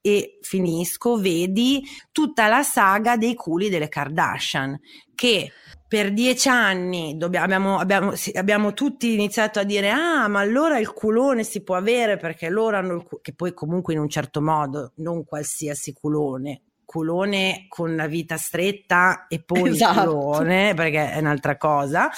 [0.00, 4.80] e finisco, vedi tutta la saga dei culi delle Kardashian
[5.14, 5.52] che
[5.86, 10.94] per dieci anni dobbiamo, abbiamo, abbiamo, abbiamo, tutti iniziato a dire ah ma allora il
[10.94, 14.40] culone si può avere perché loro hanno il culone, che poi comunque in un certo
[14.40, 16.62] modo non qualsiasi culone
[16.94, 20.00] culone con la vita stretta e poi esatto.
[20.00, 22.08] il culone, perché è un'altra cosa.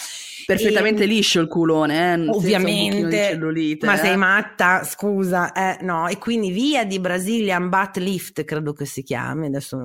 [0.45, 2.29] Perfettamente e, liscio il culone, eh?
[2.29, 3.39] ovviamente.
[3.81, 3.97] Ma eh?
[3.97, 6.09] sei matta, scusa, eh, no.
[6.09, 9.79] E quindi via di Brazilian Butt Lift, credo che si chiami, adesso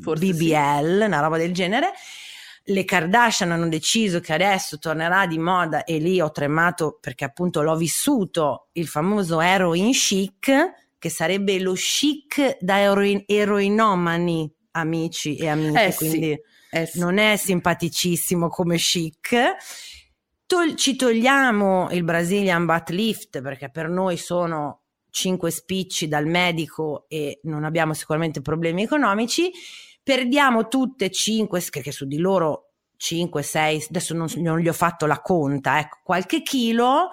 [0.00, 1.04] Forse BBL, sì.
[1.06, 1.92] una roba del genere.
[2.64, 7.62] Le Kardashian hanno deciso che adesso tornerà di moda e lì ho tremato perché appunto
[7.62, 14.54] l'ho vissuto il famoso heroin chic che sarebbe lo chic da eroin- eroinomani.
[14.72, 17.00] amici e amiche, Eh sì, quindi Eh sì.
[17.00, 19.36] non è simpaticissimo come chic.
[20.46, 27.06] Tol- ci togliamo il Brazilian butt lift perché per noi sono cinque spicci dal medico
[27.08, 29.50] e non abbiamo sicuramente problemi economici.
[30.02, 34.72] Perdiamo tutte e cinque, che su di loro 5, 6, adesso non, non gli ho
[34.74, 37.10] fatto la conta, ecco, qualche chilo.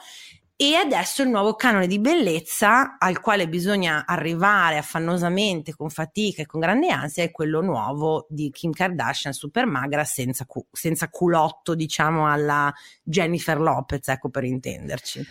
[0.59, 6.45] E adesso il nuovo canone di bellezza al quale bisogna arrivare affannosamente, con fatica e
[6.47, 11.75] con grande ansia, è quello nuovo di Kim Kardashian, super magra, senza, cu- senza culotto,
[11.75, 15.23] diciamo, alla Jennifer Lopez, ecco per intenderci.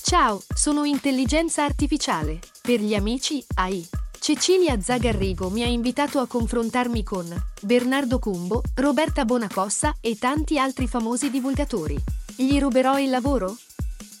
[0.00, 2.38] Ciao, sono Intelligenza Artificiale.
[2.62, 3.84] Per gli amici, AI.
[4.20, 7.26] Cecilia Zagarrigo mi ha invitato a confrontarmi con
[7.62, 12.20] Bernardo Cumbo, Roberta Bonacossa e tanti altri famosi divulgatori.
[12.36, 13.56] Gli ruberò il lavoro?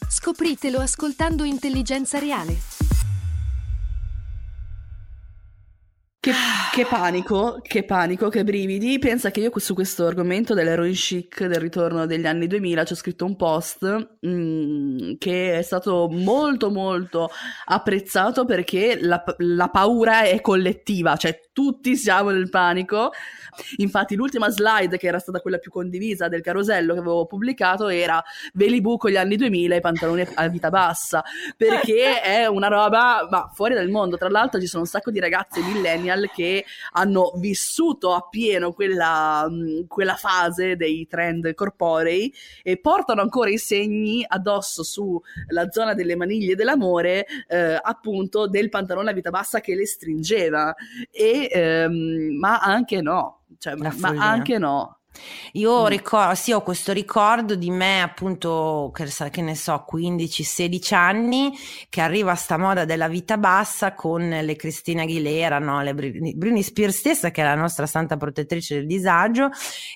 [0.08, 2.71] Scopritelo ascoltando Intelligenza Reale.
[6.72, 8.98] Che, panico, che panico, che brividi.
[8.98, 12.96] Pensa che io su questo argomento dell'heroin chic, del ritorno degli anni 2000, ci ho
[12.96, 17.30] scritto un post mm, che è stato molto molto
[17.66, 23.10] apprezzato perché la, la paura è collettiva, cioè tutti siamo nel panico.
[23.76, 28.22] Infatti l'ultima slide, che era stata quella più condivisa del carosello che avevo pubblicato, era
[28.54, 31.22] ve li buco gli anni 2000 e pantaloni a vita bassa,
[31.54, 34.16] perché è una roba ma fuori dal mondo.
[34.16, 36.61] Tra l'altro ci sono un sacco di ragazze millennial che
[36.92, 44.24] hanno vissuto appieno quella, mh, quella fase dei trend corporei e portano ancora i segni
[44.26, 49.86] addosso sulla zona delle maniglie dell'amore, eh, appunto del pantalone a vita bassa che le
[49.86, 50.74] stringeva.
[51.10, 55.01] E, ehm, ma anche no, cioè, ma anche no.
[55.52, 55.86] Io Mm.
[55.86, 61.52] ricor- sì, ho questo ricordo di me, appunto, che, che ne so, 15-16 anni,
[61.88, 65.82] che arriva sta moda della vita bassa con le Cristina Aguilera, no?
[65.82, 69.50] le Britney, Britney Spears stessa, che è la nostra santa protettrice del disagio,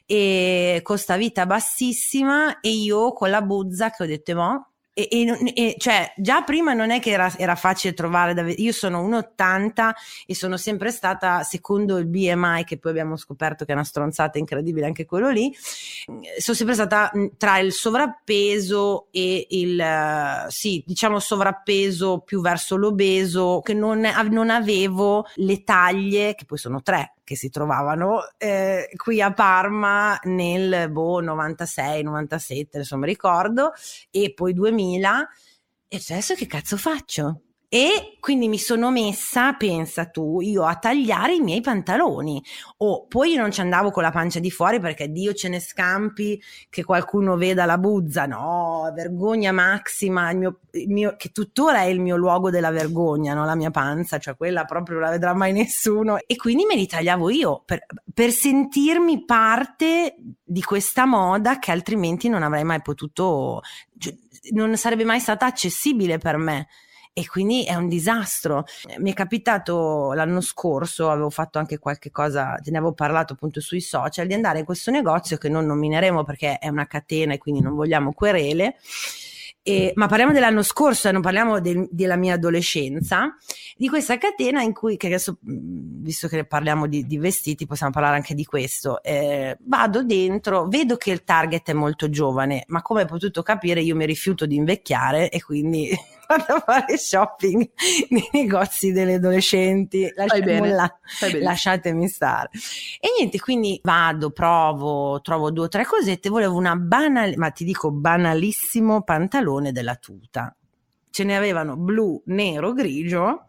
[0.05, 4.71] e con sta vita bassissima, e io con la buzza che ho detto, mo?
[4.99, 8.73] E, e e, cioè, già prima non è che era, era facile trovare, da io
[8.73, 9.91] sono 1,80
[10.25, 14.39] e sono sempre stata, secondo il BMI, che poi abbiamo scoperto che è una stronzata
[14.39, 15.55] incredibile anche quello lì,
[16.39, 22.77] sono sempre stata mh, tra il sovrappeso e il, eh, sì, diciamo sovrappeso più verso
[22.77, 28.89] l'obeso, che non, non avevo le taglie, che poi sono tre, che si trovavano eh,
[28.97, 33.73] qui a Parma nel boh, 96, 97, insomma ricordo,
[34.11, 35.29] e poi 2000.
[35.89, 37.46] E adesso che cazzo faccio?
[37.69, 42.41] E quindi mi sono messa, pensa tu, io a tagliare i miei pantaloni.
[42.79, 45.59] O poi io non ci andavo con la pancia di fuori perché Dio ce ne
[45.59, 48.27] scampi che qualcuno veda la buzza.
[48.27, 53.35] No, vergogna massima, il mio, il mio- che tuttora è il mio luogo della vergogna,
[53.35, 53.45] no?
[53.45, 56.19] la mia panza, cioè quella proprio non la vedrà mai nessuno.
[56.25, 62.29] E quindi me li tagliavo io per, per sentirmi parte di questa moda che altrimenti
[62.29, 63.61] non avrei mai potuto,
[63.99, 64.15] cioè,
[64.53, 66.69] non sarebbe mai stata accessibile per me
[67.19, 68.67] e quindi è un disastro.
[68.99, 73.59] Mi è capitato l'anno scorso, avevo fatto anche qualche cosa, te ne avevo parlato appunto
[73.59, 77.39] sui social, di andare in questo negozio che non nomineremo perché è una catena e
[77.39, 78.77] quindi non vogliamo querele.
[79.63, 83.35] E- ma parliamo dell'anno scorso, non parliamo del- della mia adolescenza,
[83.79, 87.93] di questa catena in cui, che adesso, mh, visto che parliamo di, di vestiti, possiamo
[87.93, 89.03] parlare anche di questo.
[89.03, 93.81] Eh, vado dentro, vedo che il target è molto giovane, ma come hai potuto capire,
[93.81, 97.71] io mi rifiuto di invecchiare e quindi vado a fare shopping
[98.11, 100.11] nei negozi delle adolescenti.
[100.15, 101.45] Fai bene, Lasciamola- fai bene.
[101.45, 102.51] lasciatemi stare.
[103.01, 107.65] E niente, quindi vado, provo, trovo due o tre cosette, volevo una banal, ma ti
[107.65, 110.55] dico banalissimo pantalone della tuta.
[111.11, 113.49] Ce ne avevano blu, nero, grigio.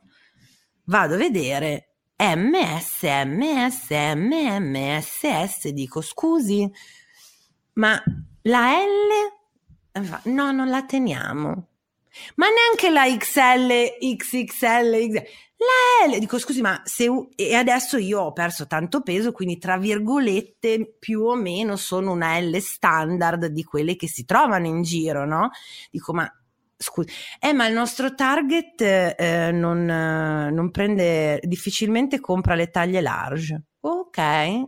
[0.85, 6.71] Vado a vedere MS, MS, MMSS, dico scusi,
[7.73, 8.01] ma
[8.43, 9.99] la L?
[10.31, 11.67] No, non la teniamo.
[12.35, 15.23] Ma neanche la XL, XXL, XL.
[15.57, 19.77] La L, dico scusi, ma se e adesso io ho perso tanto peso, quindi tra
[19.77, 25.25] virgolette più o meno sono una L standard di quelle che si trovano in giro,
[25.25, 25.49] no?
[25.89, 26.31] Dico, ma
[26.77, 33.01] scusi, eh, ma il nostro target eh, non, eh, non prende, difficilmente compra le taglie
[33.01, 33.63] large.
[33.79, 34.19] Ok,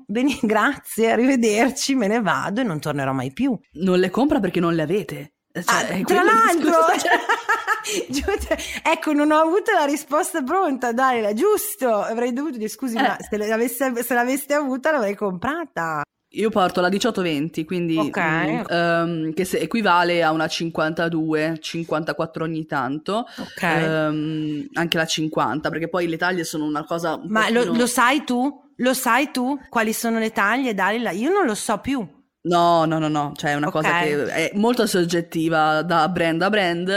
[0.07, 3.57] bene, grazie, arrivederci, me ne vado e non tornerò mai più.
[3.73, 5.33] Non le compra perché non le avete.
[5.51, 6.71] Cioè, Ah, è tra quello il l'altro.
[8.09, 13.01] Giusto, ecco, non ho avuto la risposta pronta, Dalila, giusto, avrei dovuto dire scusi, Eh.
[13.01, 16.01] ma se l'avesse, se l'aveste avuta l'avrei comprata.
[16.33, 18.19] Io porto la 1820, quindi Ok.
[18.19, 23.63] mm, ehm, che equivale a una 52, 54 ogni tanto, Ok.
[23.63, 27.77] ehm, anche la 50, perché poi le taglie sono una cosa un Ma lo, pochino-
[27.79, 28.67] lo sai tu?
[28.75, 31.09] Lo sai tu quali sono le taglie, Dalila?
[31.09, 32.07] Io non lo so più.
[32.41, 36.49] No, no, no, no, cioè è una cosa che è molto soggettiva da brand a
[36.49, 36.87] brand.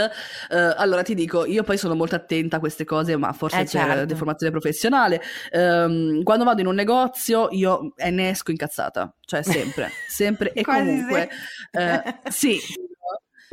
[0.49, 3.59] Eh, allora ti dico, io poi sono molto attenta a queste cose, ma forse Eh,
[3.63, 4.05] per certo.
[4.05, 5.21] deformazione professionale.
[5.51, 10.61] Ehm, quando vado in un negozio io eh, ne esco incazzata, cioè sempre, sempre e
[10.63, 11.29] Quasi comunque.
[11.71, 12.03] sempre.
[12.23, 12.57] eh, sì.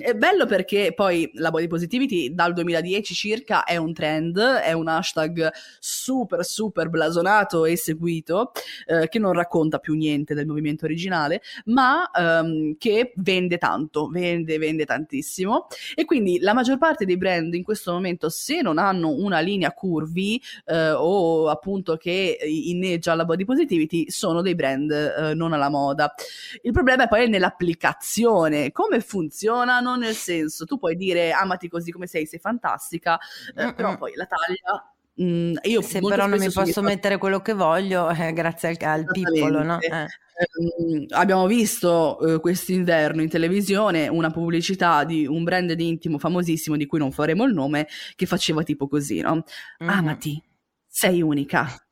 [0.00, 4.88] È bello perché poi la body positivity dal 2010 circa è un trend, è un
[4.88, 8.52] hashtag super super blasonato e seguito,
[8.86, 14.58] eh, che non racconta più niente del movimento originale, ma ehm, che vende tanto, vende,
[14.58, 15.66] vende tantissimo.
[15.94, 19.72] E quindi la maggior parte dei brand in questo momento, se non hanno una linea
[19.72, 25.68] curvy eh, o appunto che inneggia alla body positivity, sono dei brand eh, non alla
[25.68, 26.14] moda.
[26.62, 32.06] Il problema è poi nell'applicazione, come funzionano, nel senso, tu puoi dire amati così come
[32.06, 33.18] sei, sei fantastica,
[33.54, 33.74] eh, Mm-mm.
[33.74, 34.92] però poi la taglia...
[35.22, 39.04] mm, io Se però non mi posso mettere quello che voglio, eh, grazie al, al
[39.06, 39.80] pippolo, no?
[39.80, 40.06] Eh.
[40.40, 46.76] Ehm, abbiamo visto eh, quest'inverno in televisione una pubblicità di un brand di intimo famosissimo
[46.76, 49.44] di cui non faremo il nome che faceva tipo così, no?
[49.78, 49.88] Mhm.
[49.88, 50.42] Amati,
[50.86, 51.66] sei unica.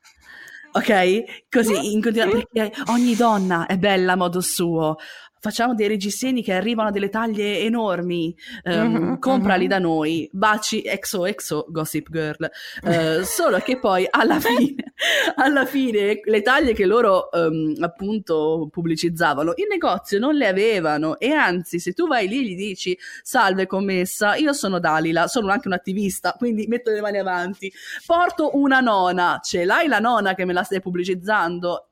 [0.71, 1.47] Ok?
[1.49, 4.97] Così in continua- perché ogni donna è bella a modo suo.
[5.39, 8.35] Facciamo dei reggiseni che arrivano a delle taglie enormi.
[8.63, 9.69] ehm, Mhm, comprali mhm.
[9.69, 10.29] da noi.
[10.31, 12.49] Baci exo exo Gossip Girl.
[12.83, 14.93] Eh, solo che poi alla fine,
[15.35, 21.31] alla fine le taglie che loro ehm, appunto pubblicizzavano in negozio non le avevano e
[21.31, 25.67] anzi se tu vai lì e gli dici salve commessa io sono Dalila sono anche
[25.67, 27.71] un attivista quindi metto le mani avanti
[28.05, 31.88] porto una nona ce l'hai la nona che me la stai pubblicizzando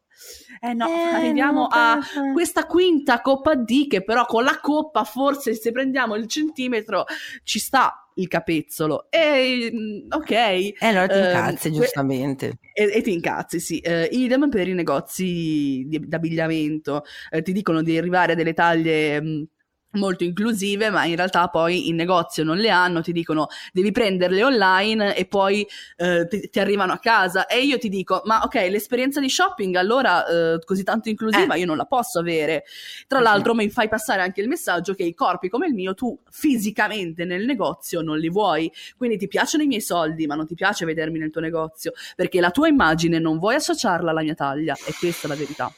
[0.62, 4.60] eh no, Eh, arriviamo no, a per- questa quinta coppa D che però con la
[4.60, 7.06] coppa forse se prendiamo il centimetro
[7.44, 10.32] ci sta il capezzolo e mm, ok
[10.80, 12.58] E allora ti Ehm, incazzi, que- giustamente.
[12.74, 13.80] e, e ti incazzi, sì.
[13.80, 17.04] Eh, idem per i negozi di, d'abbigliamento.
[17.30, 19.48] Eh, ti dicono di arrivare a delle taglie mh,
[19.92, 24.44] molto inclusive, ma in realtà poi in negozio non le hanno, ti dicono devi prenderle
[24.44, 27.48] online e poi eh, ti, ti arrivano a casa.
[27.48, 31.60] E io ti dico, ma ok, l'esperienza di shopping allora eh, così tanto inclusiva Eh.
[31.60, 32.64] io non la posso avere.
[33.08, 33.24] Tra Mhm.
[33.26, 37.26] l'altro mi fai passare anche il messaggio che i corpi come il mio tu fisicamente
[37.26, 40.86] nel negozio non li vuoi, quindi ti piacciono i miei soldi, ma non ti piace
[40.86, 44.94] vedermi nel tuo negozio, perché la tua immagine non vuoi associarla alla mia taglia, e
[45.00, 45.72] questa è la verità.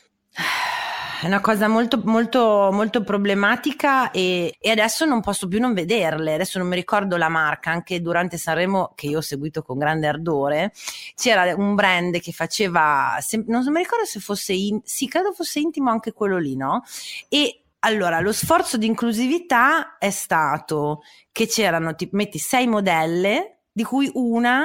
[1.22, 6.36] È una cosa molto, molto, molto problematica e, e adesso non posso più non vederle.
[6.36, 10.08] Adesso non mi ricordo la marca, anche durante Sanremo, che io ho seguito con grande
[10.08, 10.72] ardore,
[11.16, 15.60] c'era un brand che faceva, sem- non mi ricordo se fosse, in- sì, credo fosse
[15.60, 16.84] intimo anche quello lì, no?
[17.28, 21.02] E allora, lo sforzo di inclusività è stato
[21.34, 24.64] che c'erano, ti metti sei modelle, di cui una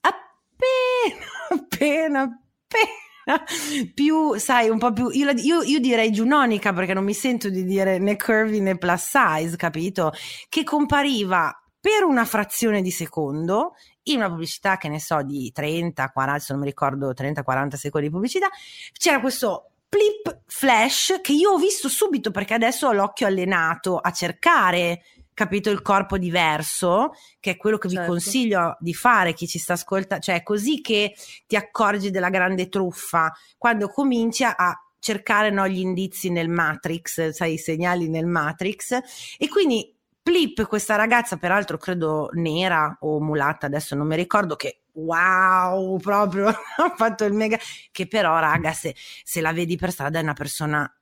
[0.00, 3.08] appena, appena, appena
[3.94, 7.64] più, sai, un po' più, io, io- io direi giunonica perché non mi sento di
[7.64, 10.12] dire né curvy né plus size, capito?
[10.48, 16.10] Che compariva per una frazione di secondo in una pubblicità che ne so di 30,
[16.10, 18.48] 40, se non mi ricordo 30-40 secondi di pubblicità,
[18.92, 24.12] c'era questo flip flash che io ho visto subito perché adesso ho l'occhio allenato a
[24.12, 25.02] cercare
[25.40, 28.10] capito il corpo diverso che è quello che vi Certo.
[28.10, 31.14] consiglio di fare chi ci sta ascoltando cioè è così che
[31.46, 37.54] ti accorgi della grande truffa quando cominci a cercare no, gli indizi nel matrix sai
[37.54, 38.98] i segnali nel matrix
[39.38, 44.82] e quindi Plip, questa ragazza, peraltro credo nera o mulatta, adesso non mi ricordo, che
[44.92, 47.58] wow, proprio ha fatto il mega.
[47.90, 50.99] Che però, raga, se, se la vedi per strada è una persona,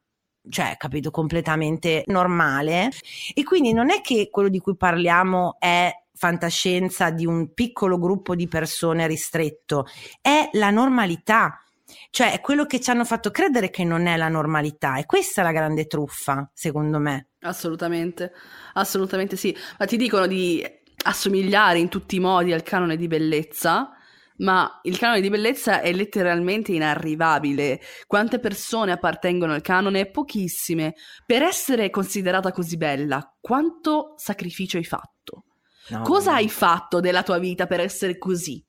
[0.49, 2.91] cioè, capito, completamente normale.
[3.35, 8.35] E quindi non è che quello di cui parliamo è fantascienza di un piccolo gruppo
[8.35, 9.87] di persone ristretto,
[10.21, 11.63] è la normalità.
[12.11, 14.97] Cioè, è quello che ci hanno fatto credere che non è la normalità.
[14.97, 17.29] E questa è la grande truffa, secondo me.
[17.41, 18.33] Assolutamente,
[18.75, 19.57] assolutamente sì.
[19.79, 20.63] Ma ti dicono di
[21.05, 23.93] assomigliare in tutti i modi al canone di bellezza,
[24.39, 27.81] ma il canone di bellezza è letteralmente inarrivabile.
[28.07, 30.11] Quante persone appartengono al canone?
[30.11, 30.95] Pochissime.
[31.25, 35.45] Per essere considerata così bella, quanto sacrificio hai fatto?
[35.89, 36.37] No, Cosa no.
[36.37, 38.63] hai fatto della tua vita per essere così?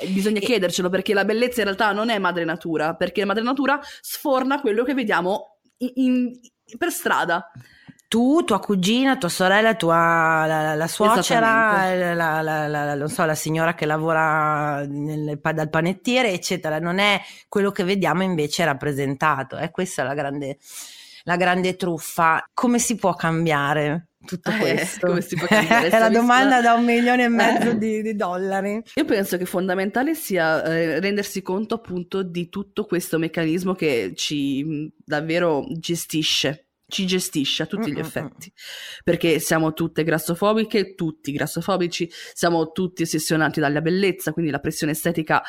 [0.00, 3.80] Eh, Bisogna chiedercelo perché la bellezza in realtà non è madre natura, perché madre natura
[4.00, 6.40] sforna quello che vediamo in- in-
[6.76, 7.50] per strada.
[8.10, 13.36] Tu, tua cugina, tua sorella, tua, la, la suocera, la, la, la, non so, la
[13.36, 16.80] signora che lavora nel, dal panettiere, eccetera.
[16.80, 19.58] Non è quello che vediamo invece rappresentato.
[19.58, 19.70] Eh?
[19.70, 20.58] questa è la grande,
[21.22, 22.44] la grande truffa.
[22.52, 24.06] Come si può cambiare?
[24.26, 25.06] tutto eh, questo?
[25.06, 25.88] come si può cambiare?
[25.94, 28.82] È la domanda da un milione e mezzo di, di, dollari.
[28.92, 34.92] Io penso che fondamentale sia eh, rendersi conto appunto di tutto questo meccanismo che ci
[34.96, 38.52] davvero gestisce ci gestisce a tutti gli effetti
[39.02, 45.42] perché siamo tutte grassofobiche, tutti grassofobici, siamo tutti ossessionati dalla bellezza, quindi la pressione estetica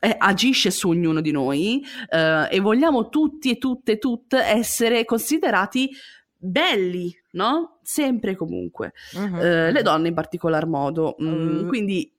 [0.00, 5.90] eh, agisce su ognuno di noi eh, e vogliamo tutti e tutte, tutte essere considerati
[6.36, 7.78] belli, no?
[7.82, 8.92] Sempre e comunque.
[9.12, 9.38] Uh-huh.
[9.38, 11.16] Eh, le donne in particolar modo.
[11.20, 11.66] Mm, uh-huh.
[11.66, 12.10] Quindi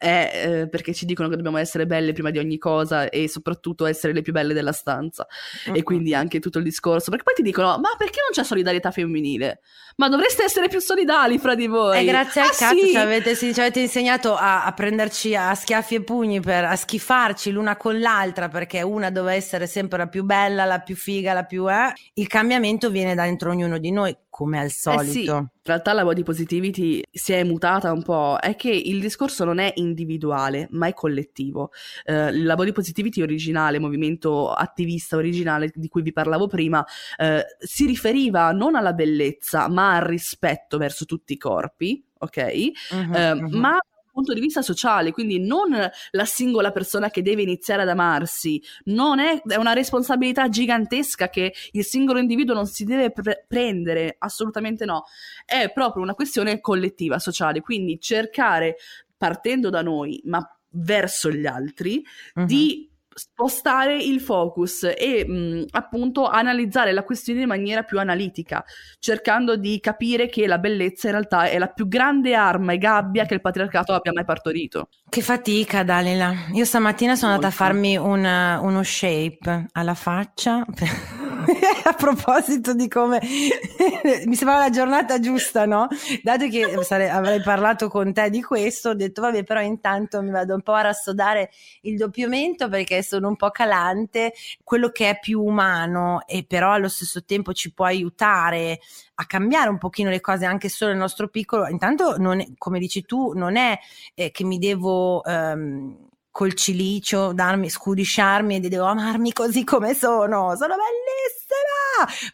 [0.00, 0.30] è
[0.62, 4.14] eh, perché ci dicono che dobbiamo essere belle prima di ogni cosa e soprattutto essere
[4.14, 5.26] le più belle della stanza.
[5.66, 5.74] Uh-huh.
[5.74, 7.10] E quindi anche tutto il discorso.
[7.10, 9.60] Perché poi ti dicono: Ma perché non c'è solidarietà femminile?
[9.96, 11.98] Ma dovreste essere più solidali fra di voi.
[11.98, 12.88] E grazie ah, al cazzo sì.
[12.92, 17.50] ci, avete, ci avete insegnato a, a, prenderci a schiaffi e pugni, per, a schifarci
[17.50, 21.44] l'una con l'altra perché una doveva essere sempre la più bella, la più figa, la
[21.44, 21.70] più.
[21.70, 21.92] Eh.
[22.14, 25.02] Il cambiamento viene da dentro ognuno di noi come al solito.
[25.02, 25.24] Eh sì.
[25.24, 29.58] In realtà la body positivity si è mutata un po', è che il discorso non
[29.58, 31.72] è individuale, ma è collettivo.
[32.04, 36.84] Eh, la body positivity originale, movimento attivista originale di cui vi parlavo prima,
[37.18, 42.54] eh, si riferiva non alla bellezza, ma al rispetto verso tutti i corpi, ok?
[42.90, 43.58] Uh-huh, uh-huh.
[43.58, 43.78] Ma
[44.20, 45.70] punto di vista sociale, quindi non
[46.10, 51.52] la singola persona che deve iniziare ad amarsi, non è, è una responsabilità gigantesca che
[51.72, 55.04] il singolo individuo non si deve pre- prendere, assolutamente no,
[55.44, 58.76] è proprio una questione collettiva, sociale, quindi cercare,
[59.16, 60.40] partendo da noi, ma
[60.72, 62.04] verso gli altri,
[62.34, 62.44] uh-huh.
[62.44, 68.64] di spostare il focus e mh, appunto analizzare la questione in maniera più analitica,
[68.98, 73.26] cercando di capire che la bellezza in realtà è la più grande arma e gabbia
[73.26, 74.88] che il patriarcato abbia mai partorito.
[75.10, 76.32] Che fatica, Dalila.
[76.52, 77.46] Io stamattina sono Molto.
[77.46, 80.64] andata a farmi una, uno shape alla faccia.
[81.82, 83.18] a proposito di come
[84.26, 85.88] mi sembrava la giornata giusta, no?
[86.22, 90.30] Dato che sare- avrei parlato con te di questo, ho detto vabbè, però intanto mi
[90.30, 91.50] vado un po' a rassodare
[91.82, 94.32] il doppiamento perché sono un po' calante,
[94.62, 98.78] quello che è più umano e però allo stesso tempo ci può aiutare
[99.20, 101.66] a cambiare un pochino le cose anche solo nel nostro piccolo.
[101.66, 103.78] Intanto, è, come dici tu, non è
[104.14, 105.20] eh, che mi devo...
[105.24, 110.54] Um, col cilicio, darmi, scudisciarmi e devo amarmi così come sono.
[110.54, 111.49] Sono bellissima!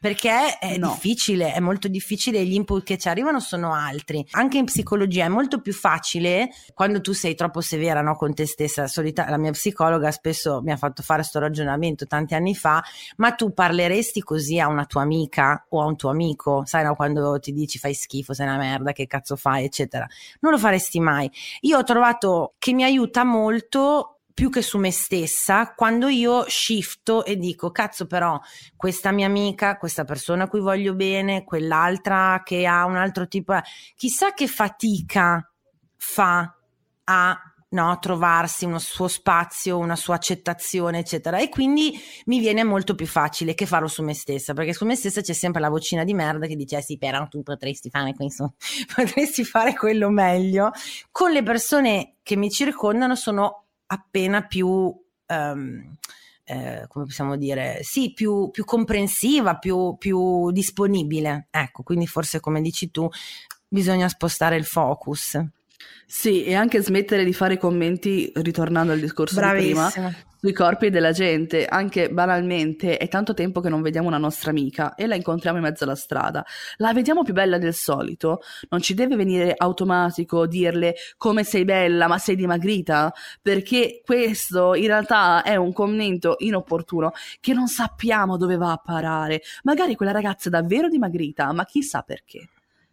[0.01, 0.91] Perché è no.
[0.91, 4.25] difficile, è molto difficile gli input che ci arrivano sono altri.
[4.33, 8.47] Anche in psicologia è molto più facile quando tu sei troppo severa no, con te
[8.47, 8.87] stessa.
[8.87, 12.83] Solita, la mia psicologa spesso mi ha fatto fare questo ragionamento tanti anni fa,
[13.17, 16.95] ma tu parleresti così a una tua amica o a un tuo amico, sai no,
[16.95, 20.07] quando ti dici fai schifo, sei una merda, che cazzo fai, eccetera.
[20.41, 21.31] Non lo faresti mai.
[21.63, 27.25] Io ho trovato che mi aiuta molto più che su me stessa quando io shifto
[27.25, 28.39] e dico cazzo però
[28.77, 33.59] questa mia amica, questa persona a cui voglio bene, quell'altra che ha un altro tipo,
[33.95, 35.51] chissà che fatica
[35.97, 36.55] fa
[37.05, 41.39] a no, trovarsi uno suo spazio, una sua accettazione, eccetera.
[41.39, 44.97] E quindi mi viene molto più facile che farlo su me stessa, perché su me
[44.97, 48.13] stessa c'è sempre la vocina di merda che dice: eh sì, però tu potresti fare
[48.13, 48.53] questo,
[48.95, 50.73] potresti fare quello meglio.
[51.11, 54.95] Con le persone che mi circondano sono appena più...
[55.29, 55.97] Um,
[56.49, 61.49] eh, come possiamo dire, sì, più, più comprensiva, più, più, disponibile.
[61.51, 63.09] Ecco, quindi forse come dici tu,
[63.67, 65.41] bisogna spostare il focus.
[66.07, 69.87] Sì, e anche smettere di fare commenti, ritornando al discorso Bravissima.
[69.87, 71.67] di prima, sui corpi della gente.
[71.67, 75.65] Anche banalmente, è tanto tempo che non vediamo una nostra amica e la incontriamo in
[75.65, 76.45] mezzo alla strada.
[76.77, 78.41] La vediamo più bella del solito.
[78.71, 84.87] Non ci deve venire automatico dirle come sei bella, ma sei dimagrita, perché questo in
[84.87, 89.43] realtà è un commento inopportuno che non sappiamo dove va a parare.
[89.63, 92.49] Magari quella ragazza è davvero dimagrita, ma chissà perché.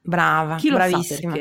[0.06, 1.34] Brava, Chi bravissima.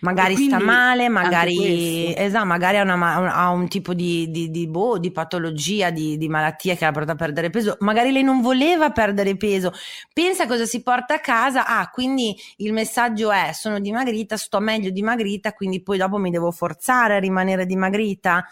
[0.00, 4.98] Magari sta male, magari, esatto, magari ha, una, ha, un tipo di, di, di, boh,
[4.98, 7.76] di patologia, di, di, malattia che la porta a perdere peso.
[7.80, 9.72] Magari lei non voleva perdere peso.
[10.12, 11.66] Pensa cosa si porta a casa.
[11.66, 16.50] Ah, quindi il messaggio è: sono dimagrita, sto meglio dimagrita, quindi poi dopo mi devo
[16.50, 18.44] forzare a rimanere dimagrita,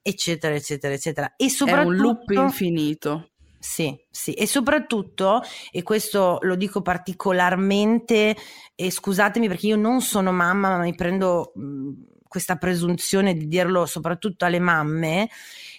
[0.00, 1.32] eccetera, eccetera, eccetera.
[1.36, 1.82] E soprattutto.
[1.82, 3.30] È un loop infinito.
[3.66, 5.40] Sì, sì, e soprattutto,
[5.72, 8.36] e questo lo dico particolarmente,
[8.74, 11.90] e scusatemi perché io non sono mamma, ma mi prendo mh,
[12.28, 15.30] questa presunzione di dirlo soprattutto alle mamme,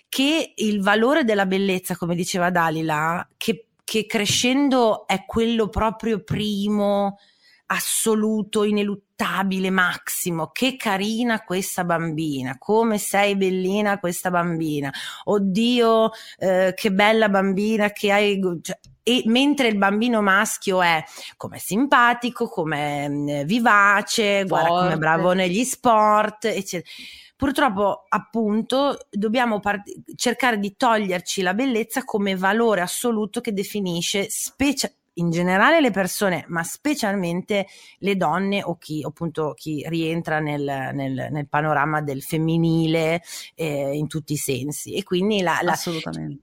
[0.10, 7.20] che il valore della bellezza, come diceva Dalila, che che crescendo è quello proprio primo,
[7.68, 10.52] assoluto, ineluttabile, massimo.
[10.52, 14.92] Che carina questa bambina, come sei bellina questa bambina.
[15.26, 18.40] Oddio, eh, che bella bambina che hai.
[18.62, 21.04] Cioè, e mentre il bambino maschio è
[21.38, 26.90] come simpatico, come mm, vivace, guarda come bravo negli sport, eccetera.
[27.36, 34.96] Purtroppo, appunto, dobbiamo part- cercare di toglierci la bellezza come valore assoluto che definisce specie
[35.16, 37.68] in generale le persone, ma specialmente
[38.00, 43.22] le donne o chi appunto chi rientra nel, nel, nel panorama del femminile
[43.56, 44.94] eh, in tutti i sensi.
[44.94, 45.78] E quindi la, la,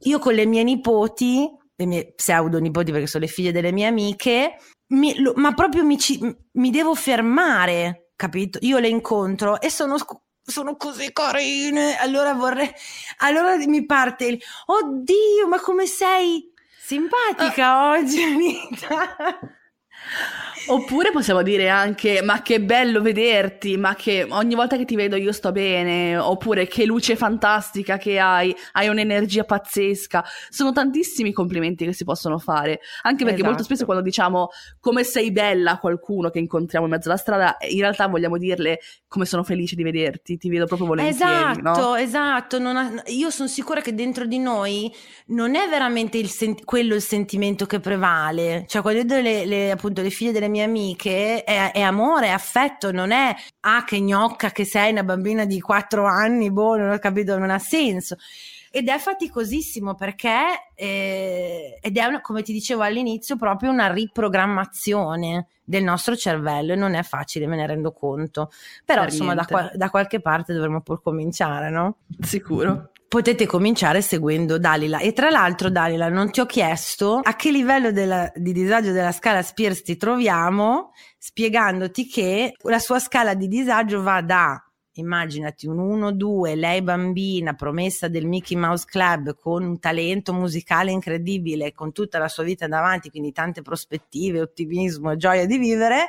[0.01, 3.87] io con le mie nipoti le mie pseudo nipoti perché sono le figlie delle mie
[3.87, 4.57] amiche,
[4.89, 6.21] mi, lo, ma proprio mi, ci,
[6.53, 8.59] mi, devo fermare, capito?
[8.63, 9.97] Io le incontro e sono,
[10.43, 12.71] sono così carine, allora vorrei,
[13.19, 16.52] allora mi parte il, oddio, ma come sei
[16.93, 18.01] simpatica uh.
[18.01, 19.39] oggi, Anita?
[20.67, 25.17] Oppure possiamo dire anche: Ma che bello vederti, ma che ogni volta che ti vedo
[25.17, 26.17] io sto bene.
[26.17, 30.25] Oppure che luce fantastica che hai, hai un'energia pazzesca.
[30.49, 32.81] Sono tantissimi complimenti che si possono fare.
[33.03, 33.49] Anche perché esatto.
[33.49, 34.49] molto spesso quando diciamo
[34.81, 38.81] come sei bella a qualcuno che incontriamo in mezzo alla strada, in realtà vogliamo dirle
[39.09, 41.33] come sono felice di vederti, ti vedo proprio volentieri.
[41.33, 41.97] Esatto, no?
[41.97, 42.57] esatto.
[42.57, 44.93] Ha, io sono sicura che dentro di noi
[45.27, 48.65] non è veramente il sen- quello il sentimento che prevale.
[48.67, 52.31] Cioè, quando vedo le, le, appunto le figlie delle mie amiche è, è, amore, è
[52.31, 56.91] affetto, non è ah che gnocca che sei una bambina di quattro anni, boh, non
[56.91, 58.17] ho capito, non ha senso.
[58.71, 65.49] Ed è faticosissimo perché, eh, ed è, una, come ti dicevo all'inizio, proprio una riprogrammazione
[65.65, 68.51] del nostro cervello e non è facile, me ne rendo conto.
[68.85, 71.97] Però, per insomma, da, da, qualche parte dovremmo pur cominciare, no?
[72.21, 74.99] Sicuro potete cominciare seguendo Dalila.
[74.99, 79.13] E tra l'altro, Dalila, non ti ho chiesto a che livello della, di disagio della
[79.13, 86.01] scala Spears ti troviamo, spiegandoti che la sua scala di disagio va da immaginati un
[86.01, 92.19] 1-2, lei bambina, promessa del Mickey Mouse Club con un talento musicale incredibile, con tutta
[92.19, 96.07] la sua vita davanti, quindi tante prospettive, ottimismo e gioia di vivere,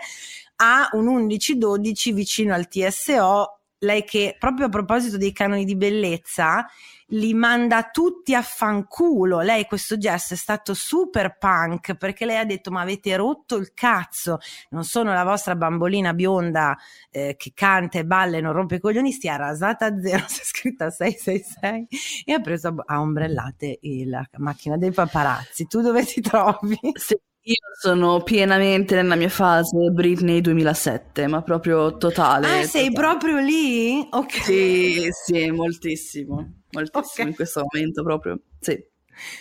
[0.55, 6.65] a un 11-12 vicino al TSO, lei che proprio a proposito dei canoni di bellezza
[7.07, 9.41] li manda tutti a fanculo.
[9.41, 13.73] Lei questo gesto è stato super punk perché lei ha detto ma avete rotto il
[13.73, 14.39] cazzo,
[14.69, 16.77] non sono la vostra bambolina bionda
[17.09, 20.41] eh, che canta e balla e non rompe i coglioni, stia rasata a zero, si
[20.41, 25.67] è scritta 666 e ha preso a ombrellate la macchina dei paparazzi.
[25.67, 26.77] Tu dove ti trovi?
[26.93, 27.17] Sì.
[27.45, 32.61] Io sono pienamente nella mia fase Britney 2007, ma proprio totale.
[32.61, 32.93] Ah, sei totale.
[32.93, 34.07] proprio lì?
[34.09, 34.31] Ok.
[34.31, 37.27] Sì, sì, moltissimo moltissimo okay.
[37.27, 38.91] in questo momento proprio, sì.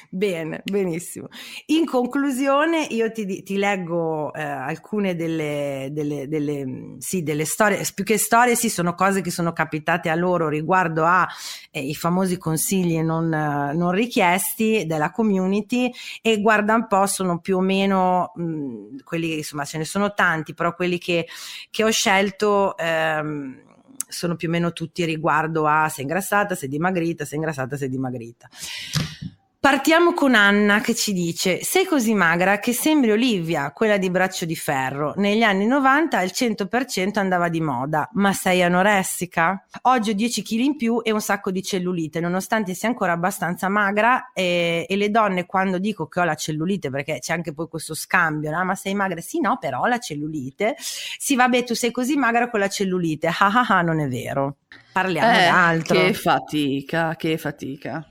[0.09, 1.29] Bene, benissimo.
[1.67, 8.05] In conclusione, io ti, ti leggo eh, alcune delle, delle, delle, sì, delle, storie, più
[8.05, 11.27] che storie, sì, sono cose che sono capitate a loro riguardo ai
[11.71, 17.61] eh, famosi consigli non, non, richiesti della community e guarda un po', sono più o
[17.61, 21.27] meno mh, quelli, insomma, ce ne sono tanti, però quelli che,
[21.71, 22.77] che ho scelto.
[22.77, 23.71] Ehm,
[24.13, 28.49] sono più o meno tutti riguardo a sei ingrassata, sei dimagrita, sei ingrassata, sei dimagrita.
[29.63, 34.45] Partiamo con Anna che ci dice: Sei così magra che sembri Olivia, quella di braccio
[34.45, 35.13] di ferro.
[35.19, 39.65] Negli anni 90 il 100% andava di moda, ma sei anoressica?
[39.83, 43.69] Oggi ho 10 kg in più e un sacco di cellulite, nonostante sia ancora abbastanza
[43.69, 44.33] magra.
[44.35, 47.95] E, e, le donne, quando dico che ho la cellulite, perché c'è anche poi questo
[47.95, 48.65] scambio, no?
[48.65, 49.21] ma sei magra?
[49.21, 50.75] Sì, no, però ho la cellulite.
[50.77, 53.29] Sì, vabbè, tu sei così magra con la cellulite.
[53.29, 54.57] Ah ah ah, non è vero.
[54.91, 55.95] Parliamo eh, d'altro.
[55.95, 58.05] Che fatica, che fatica.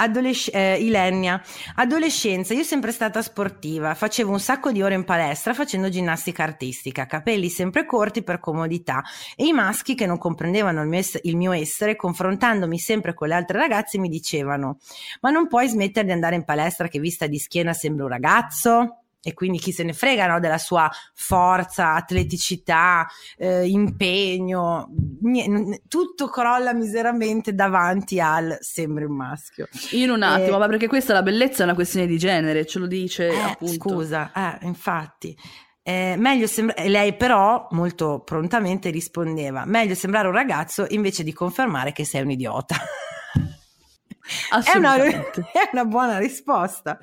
[0.00, 1.42] Adolesc- eh, Ilenia,
[1.74, 7.06] adolescenza, io sempre stata sportiva, facevo un sacco di ore in palestra facendo ginnastica artistica,
[7.06, 9.02] capelli sempre corti per comodità
[9.34, 13.26] e i maschi che non comprendevano il mio, ess- il mio essere, confrontandomi sempre con
[13.26, 14.78] le altre ragazze, mi dicevano
[15.20, 19.07] ma non puoi smettere di andare in palestra che vista di schiena sembra un ragazzo?
[19.28, 23.06] E quindi chi se ne frega no, della sua forza, atleticità,
[23.36, 24.88] eh, impegno,
[25.20, 29.68] niente, tutto crolla miseramente davanti al sembri un maschio.
[29.90, 32.78] In un attimo, eh, ma perché questa la bellezza è una questione di genere, ce
[32.78, 33.74] lo dice eh, appunto.
[33.74, 35.36] Scusa, eh, infatti.
[35.82, 41.92] Eh, meglio sembra- lei però molto prontamente rispondeva meglio sembrare un ragazzo invece di confermare
[41.92, 42.76] che sei un idiota
[44.70, 46.98] è, una, è una buona risposta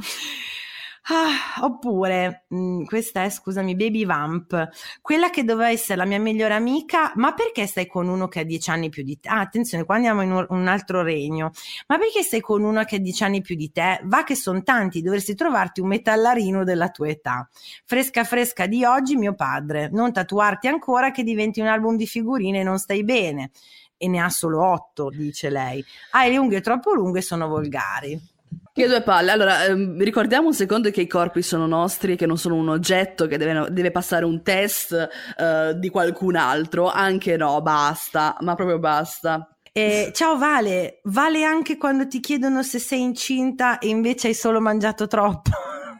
[1.07, 4.69] Ah, oppure, mh, mm, questa è, scusami, Baby Vamp,
[5.01, 8.43] quella che doveva essere la mia migliore amica, ma perché stai con uno che ha
[8.43, 9.29] dieci anni più di te?
[9.29, 11.51] Ah, attenzione, qua andiamo in un, altro regno.
[11.87, 13.99] Ma perché stai con uno che ha dieci anni più di te?
[14.05, 17.47] Va che sono tanti, dovresti trovarti un metallarino della tua età.
[17.85, 19.89] Fresca fresca di oggi, mio padre.
[19.91, 23.51] Non tatuarti ancora che diventi un album di figurine e non stai bene.
[23.95, 25.85] E ne ha solo otto, dice lei.
[26.11, 28.33] Hai le unghie troppo lunghe e sono volgari.
[28.73, 29.31] Che due palle.
[29.31, 32.67] Allora, ehm, ricordiamo un secondo che i corpi sono nostri e che non sono un
[32.67, 36.89] oggetto che deve, deve passare un test eh, di qualcun altro.
[36.89, 39.49] Anche no, basta, ma proprio basta.
[39.71, 44.59] Eh, ciao Vale, vale anche quando ti chiedono se sei incinta e invece hai solo
[44.59, 45.51] mangiato troppo.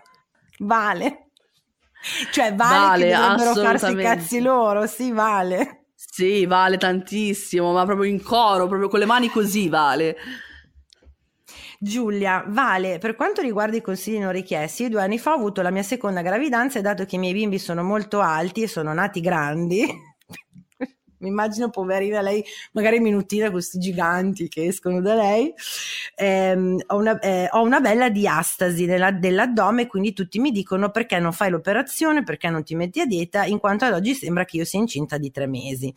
[0.59, 1.29] vale.
[2.31, 5.85] Cioè vale, vale che dovrebbero farsi i cazzi loro, sì vale.
[5.95, 10.15] Sì, vale tantissimo, ma proprio in coro, proprio con le mani così vale.
[11.85, 15.69] Giulia, Vale, per quanto riguarda i consigli non richiesti, due anni fa ho avuto la
[15.69, 19.21] mia seconda gravidanza e dato che i miei bimbi sono molto alti e sono nati
[19.21, 19.85] grandi,
[21.25, 25.53] mi immagino poverina lei, magari minutina questi giganti che escono da lei.
[26.15, 31.19] Ehm, ho, una, eh, ho, una, bella diastasi nella, dell'addome, quindi tutti mi dicono perché
[31.19, 34.57] non fai l'operazione, perché non ti metti a dieta, in quanto ad oggi sembra che
[34.57, 35.93] io sia incinta di tre mesi.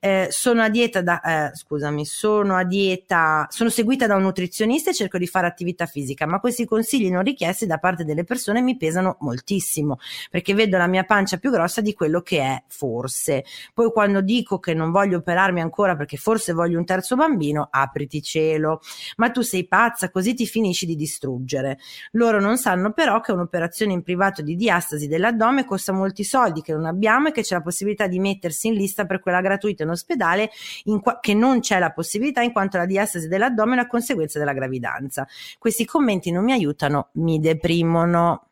[0.00, 4.90] Eh, sono a dieta da, eh, scusami, sono a dieta, sono seguita da un nutrizionista
[4.90, 8.62] e cerco di fare attività fisica, ma questi consigli non richiesti da parte delle persone
[8.62, 9.98] mi pesano moltissimo,
[10.30, 13.44] perché vedo la mia pancia più grossa di quello che è forse.
[13.74, 18.22] Poi quando dico che non voglio operarmi ancora perché forse voglio un terzo bambino, apriti
[18.22, 18.80] cielo.
[19.16, 21.78] Ma tu sei pazza, così ti finisci di distruggere.
[22.12, 26.72] Loro non sanno però che un'operazione in privato di diastasi dell'addome costa molti soldi che
[26.72, 29.90] non abbiamo e che c'è la possibilità di mettersi in lista per quella gratuita in
[29.90, 30.50] ospedale,
[30.84, 34.38] in qua- che non c'è la possibilità in quanto la diastasi dell'addome è una conseguenza
[34.38, 35.26] della gravidanza.
[35.58, 38.51] Questi commenti non mi aiutano, mi deprimono.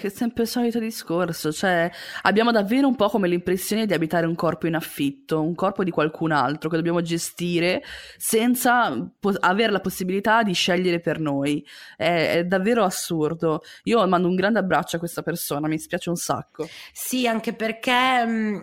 [0.00, 1.90] È sempre il solito discorso, cioè
[2.22, 5.90] abbiamo davvero un po' come l'impressione di abitare un corpo in affitto, un corpo di
[5.90, 7.82] qualcun altro che dobbiamo gestire
[8.16, 11.62] senza po- avere la possibilità di scegliere per noi.
[11.94, 13.60] È, è, davvero assurdo.
[13.82, 16.66] Io mando un grande abbraccio a questa persona, mi spiace un sacco.
[16.92, 18.60] Sì, anche perché mh, mm,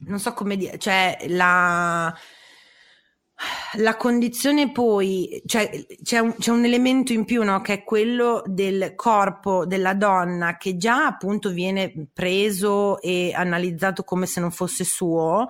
[0.08, 2.14] non so come dire, cioè la
[3.78, 5.70] la condizione poi, cioè
[6.02, 7.60] c'è un, c'è un elemento in più, no?
[7.60, 14.26] Che è quello del corpo della donna che già appunto viene preso e analizzato come
[14.26, 15.48] se non fosse suo.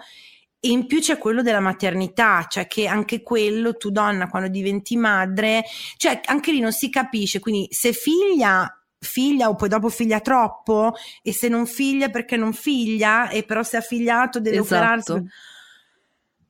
[0.60, 4.96] E in più c'è quello della maternità, cioè che anche quello tu donna quando diventi
[4.96, 5.64] madre,
[5.96, 10.92] cioè anche lì non si capisce, quindi se figlia figlia o poi dopo figlia troppo
[11.22, 14.74] e se non figlia perché non figlia e però se ha figliato deve esatto.
[14.74, 15.28] operarsi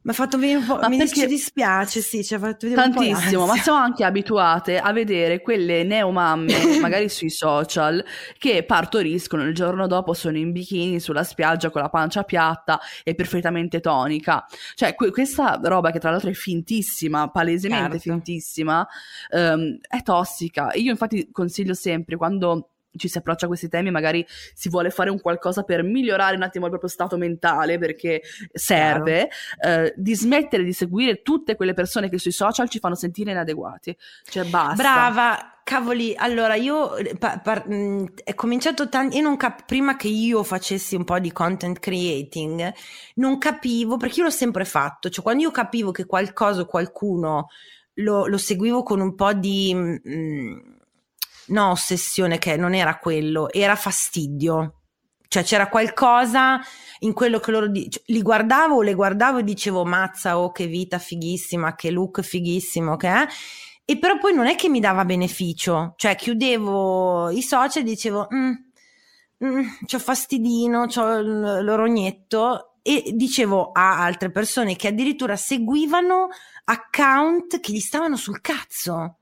[0.01, 0.77] mi ha fatto venire un po'.
[0.77, 1.27] Ma mi perché...
[1.27, 6.79] dispiace, sì, ci ha fatto vedere Tantissimo, ma siamo anche abituate a vedere quelle neomamme,
[6.81, 8.03] magari sui social,
[8.39, 13.15] che partoriscono il giorno dopo sono in bikini sulla spiaggia con la pancia piatta e
[13.15, 14.47] perfettamente tonica.
[14.75, 18.11] Cioè, que- questa roba che tra l'altro è fintissima, palesemente certo.
[18.11, 18.87] fintissima,
[19.31, 20.71] um, è tossica.
[20.75, 25.11] Io infatti consiglio sempre quando ci si approccia a questi temi, magari si vuole fare
[25.11, 28.23] un qualcosa per migliorare un attimo il proprio stato mentale perché
[28.53, 29.29] serve,
[29.65, 33.97] eh, di smettere di seguire tutte quelle persone che sui social ci fanno sentire inadeguati.
[34.25, 34.75] Cioè, basta.
[34.75, 35.53] Brava.
[35.69, 40.43] Cavoli, allora io pa- pa- mh, è cominciato tanto, io non cap- prima che io
[40.43, 42.73] facessi un po' di content creating,
[43.17, 47.49] non capivo, perché io l'ho sempre fatto, cioè quando io capivo che qualcosa o qualcuno
[47.97, 49.75] lo, lo seguivo con un po' di...
[49.75, 50.77] Mh,
[51.49, 54.75] no ossessione che non era quello, era fastidio.
[55.29, 56.59] Cioè c'era qualcosa
[57.01, 60.67] in quello che loro di- cioè, li guardavo le guardavo e dicevo mazza oh che
[60.67, 63.27] vita fighissima, che look fighissimo che è.
[63.85, 68.29] E però poi non è che mi dava beneficio, cioè chiudevo i social e dicevo
[68.35, 68.53] mm,
[69.45, 76.29] mm, c'ho fastidino, c'ho l'orognetto e dicevo a altre persone che addirittura seguivano
[76.65, 79.18] account che gli stavano sul cazzo.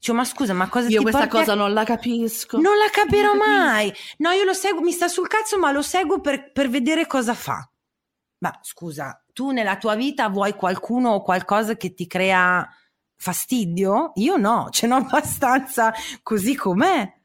[0.00, 1.56] Cioè, ma scusa, ma cosa io questa cosa a...
[1.56, 2.58] non la capisco.
[2.58, 3.92] Non la capirò non mai.
[4.18, 7.34] No, io lo seguo, mi sta sul cazzo, ma lo seguo per, per vedere cosa
[7.34, 7.68] fa.
[8.38, 12.66] Ma scusa, tu nella tua vita vuoi qualcuno o qualcosa che ti crea
[13.16, 14.12] fastidio?
[14.14, 15.92] Io no, ce n'ho abbastanza
[16.22, 17.17] così com'è.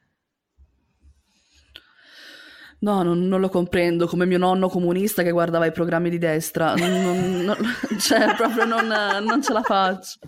[2.84, 6.74] No, non, non, lo comprendo, come mio nonno comunista che guardava i programmi di destra.
[6.76, 7.58] Non, non,
[7.98, 10.20] cioè, proprio non, ce la faccio.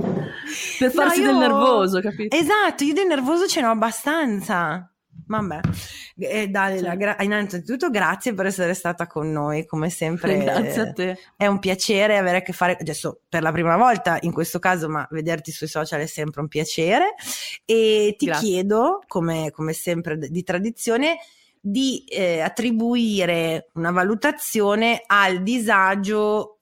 [0.79, 1.31] Per farsi no, io...
[1.31, 2.33] del nervoso, capito?
[2.33, 4.89] Esatto, io del nervoso ce n'ho abbastanza.
[5.27, 5.59] Vabbè,
[6.19, 6.97] eh, Dalila, Sì.
[6.97, 10.37] gra- innanzitutto grazie per essere stata con noi, come sempre.
[10.43, 11.17] Grazie a te.
[11.35, 14.87] È un piacere avere a che fare, adesso per la prima volta in questo caso,
[14.87, 17.15] ma vederti sui social è sempre un piacere.
[17.65, 18.47] E ti Grazie.
[18.47, 21.17] chiedo, come, come sempre di tradizione,
[21.68, 26.59] di eh, attribuire una valutazione al disagio,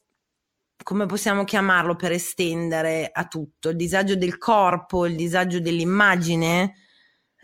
[0.81, 6.73] come possiamo chiamarlo per estendere a tutto, il disagio del corpo, il disagio dell'immagine.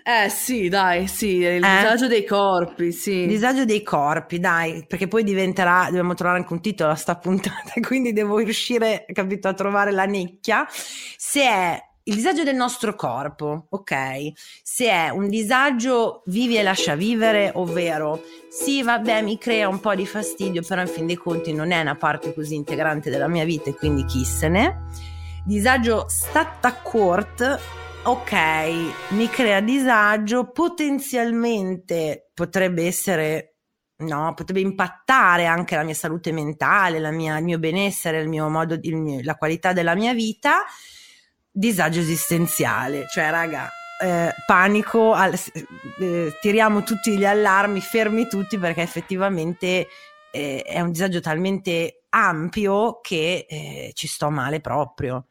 [0.04, 1.68] Eh sì, dai, sì, il Eh?
[1.68, 3.12] disagio dei corpi, sì.
[3.22, 7.18] Il disagio dei corpi, dai, perché poi diventerà, dobbiamo trovare anche un titolo a sta
[7.18, 10.66] puntata, quindi devo riuscire, capito, a trovare la nicchia.
[10.70, 11.78] Se è
[12.10, 14.32] il disagio del nostro corpo, ok?
[14.64, 19.94] Se è un disagio vivi e lascia vivere, ovvero sì, vabbè, mi crea un po'
[19.94, 23.46] di fastidio, però in fin dei conti non è una parte così integrante della mia
[23.46, 24.86] vita e quindi chi se ne.
[25.46, 27.60] Disagio stata court,
[28.02, 28.34] ok,
[29.10, 33.58] mi crea disagio, potenzialmente potrebbe essere,
[33.98, 38.50] no, potrebbe impattare anche la mia salute mentale, la mia- il mio benessere, il mio
[38.50, 40.64] modo, il mio- la qualità della mia vita.
[41.52, 43.70] Disagio esistenziale, cioè, raga,
[44.02, 45.34] eh, panico, al-
[46.00, 49.88] eh, tiriamo tutti gli allarmi, fermi tutti perché effettivamente
[50.32, 55.26] eh, è un disagio talmente ampio che eh, ci sto male proprio.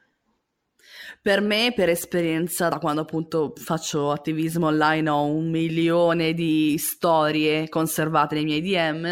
[1.20, 7.68] Per me, per esperienza, da quando appunto faccio attivismo online, ho un milione di storie
[7.68, 9.04] conservate nei miei DM.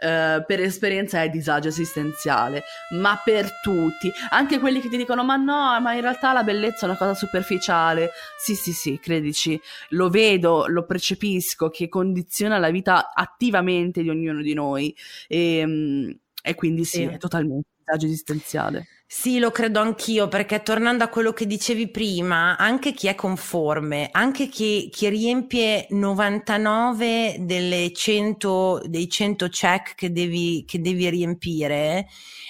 [0.00, 5.36] eh, per esperienza è disagio esistenziale, ma per tutti, anche quelli che ti dicono: Ma
[5.36, 8.10] no, ma in realtà la bellezza è una cosa superficiale.
[8.38, 14.40] Sì, sì, sì, credici, lo vedo, lo percepisco che condiziona la vita attivamente di ognuno
[14.42, 14.94] di noi.
[15.28, 16.10] E, mm,
[16.42, 17.04] e quindi sì, Sì.
[17.04, 18.86] è totalmente disagio esistenziale.
[19.12, 24.08] Sì, lo credo anch'io, perché tornando a quello che dicevi prima, anche chi è conforme,
[24.12, 32.06] anche chi, chi riempie 99 delle 100, dei 100 check che devi, che devi riempire,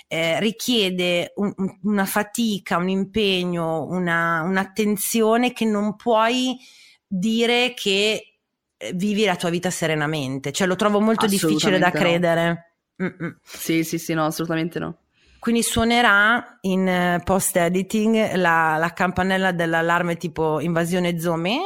[0.06, 6.58] eh, richiede un- un- una fatica, un impegno, una, un'attenzione che non puoi
[7.06, 8.34] dire che
[8.76, 10.52] eh, vivi la tua vita serenamente.
[10.52, 11.94] Cioè, lo trovo molto difficile da no.
[11.94, 12.74] credere.
[13.02, 13.38] Mm-mm.
[13.42, 14.99] Sì, sì, sì, no, assolutamente no.
[15.40, 21.58] Quindi suonerà in eh, post editing la, la campanella dell'allarme tipo invasione zombie,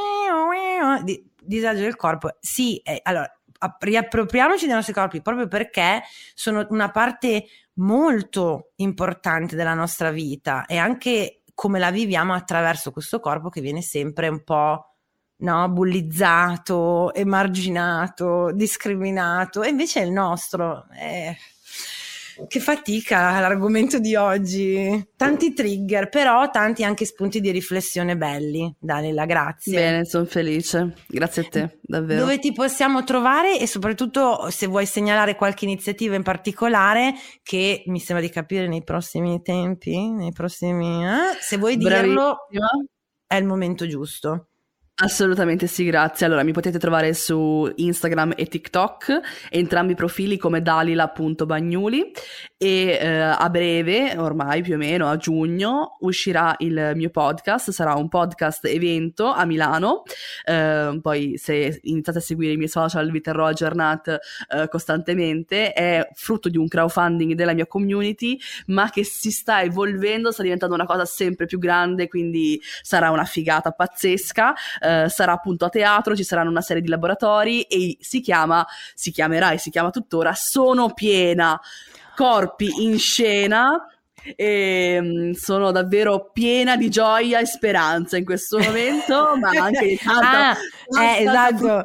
[1.02, 2.36] di- disagio del corpo.
[2.40, 3.28] Sì, eh, allora
[3.78, 6.02] riappropriamoci dei nostri corpi proprio perché
[6.34, 13.20] sono una parte molto importante della nostra vita e anche come la viviamo attraverso questo
[13.20, 14.94] corpo che viene sempre un po'
[15.36, 20.86] no, bullizzato, emarginato, discriminato e invece è il nostro.
[20.96, 21.36] Eh,
[22.48, 25.08] che fatica l'argomento di oggi.
[25.16, 28.74] Tanti trigger, però tanti anche spunti di riflessione belli.
[28.78, 29.78] Dalila, grazie.
[29.78, 30.94] Bene, sono felice.
[31.06, 32.20] Grazie a te, davvero.
[32.20, 38.00] Dove ti possiamo trovare e soprattutto se vuoi segnalare qualche iniziativa in particolare che mi
[38.00, 41.04] sembra di capire nei prossimi tempi, nei prossimi...
[41.04, 42.68] eh, se vuoi dirlo Bravissima.
[43.26, 44.48] è il momento giusto.
[44.96, 46.24] Assolutamente sì, grazie.
[46.24, 49.20] Allora, mi potete trovare su Instagram e TikTok,
[49.50, 52.12] entrambi i profili come dalila.bagnuli
[52.56, 57.94] e eh, a breve, ormai più o meno a giugno, uscirà il mio podcast, sarà
[57.94, 60.04] un podcast evento a Milano.
[60.44, 65.72] Eh, poi se iniziate a seguire i miei social vi terrò aggiornati eh, costantemente.
[65.72, 70.76] È frutto di un crowdfunding della mia community, ma che si sta evolvendo, sta diventando
[70.76, 74.54] una cosa sempre più grande, quindi sarà una figata pazzesca.
[74.84, 79.10] Eh, sarà appunto a teatro, ci saranno una serie di laboratori e si chiama, si
[79.10, 81.58] chiamerà e si chiama tuttora Sono piena,
[82.14, 83.88] corpi in scena.
[84.36, 89.98] E mm, sono davvero piena di gioia e speranza in questo momento, ma anche di
[89.98, 90.56] tanta, Ah,
[90.88, 91.84] tanta eh, esatto.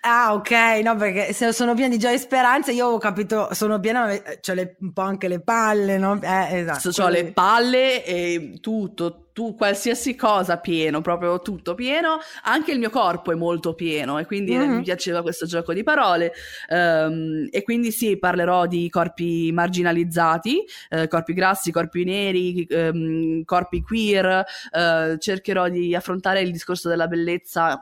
[0.00, 0.50] Ah, ok,
[0.82, 4.18] no, perché se sono piena di gioia e speranza, io ho capito, sono piena, ma
[4.40, 6.18] c'ho le- un po' anche le palle, no?
[6.20, 7.02] Eh, esatto.
[7.02, 12.18] Ho le palle e tutto, tu, qualsiasi cosa pieno, proprio tutto pieno.
[12.42, 14.74] Anche il mio corpo è molto pieno e quindi Mhm.
[14.78, 16.32] mi piaceva questo gioco di parole.
[16.68, 23.80] Ehm, e quindi sì, parlerò di corpi marginalizzati, eh, corpi grassi, corpi neri, ehm, corpi
[23.82, 24.44] queer.
[24.72, 27.80] eh, cercherò di affrontare il discorso della bellezza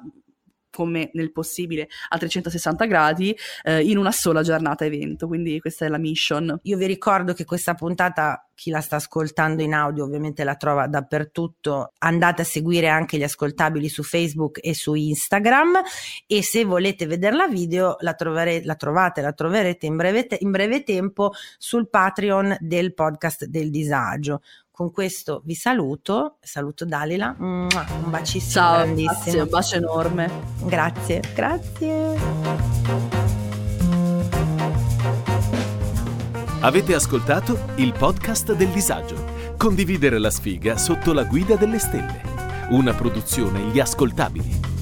[0.77, 5.27] come nel possibile a 360 gradi eh, in una sola giornata evento.
[5.27, 6.59] Quindi questa è la mission.
[6.65, 10.87] Io vi ricordo che questa puntata, chi la sta ascoltando in audio ovviamente la trova
[10.87, 15.81] dappertutto, andate a seguire anche gli ascoltabili su Facebook e su Instagram
[16.27, 20.51] e se volete vederla video la, trovere- la trovate, la troverete in breve, te- in
[20.51, 24.43] breve tempo sul Patreon del podcast del disagio.
[24.77, 27.67] Con questo vi saluto, saluto Dalila, un
[28.11, 29.13] bacissimo Ciao, grandissimo.
[29.15, 30.31] grazie, un bacio enorme.
[30.65, 32.19] Grazie, grazie.
[36.61, 39.55] Avete ascoltato il podcast del disagio.
[39.57, 42.21] Condividere la sfiga sotto la guida delle stelle.
[42.69, 44.76] Una produzione Gli Ascoltabili.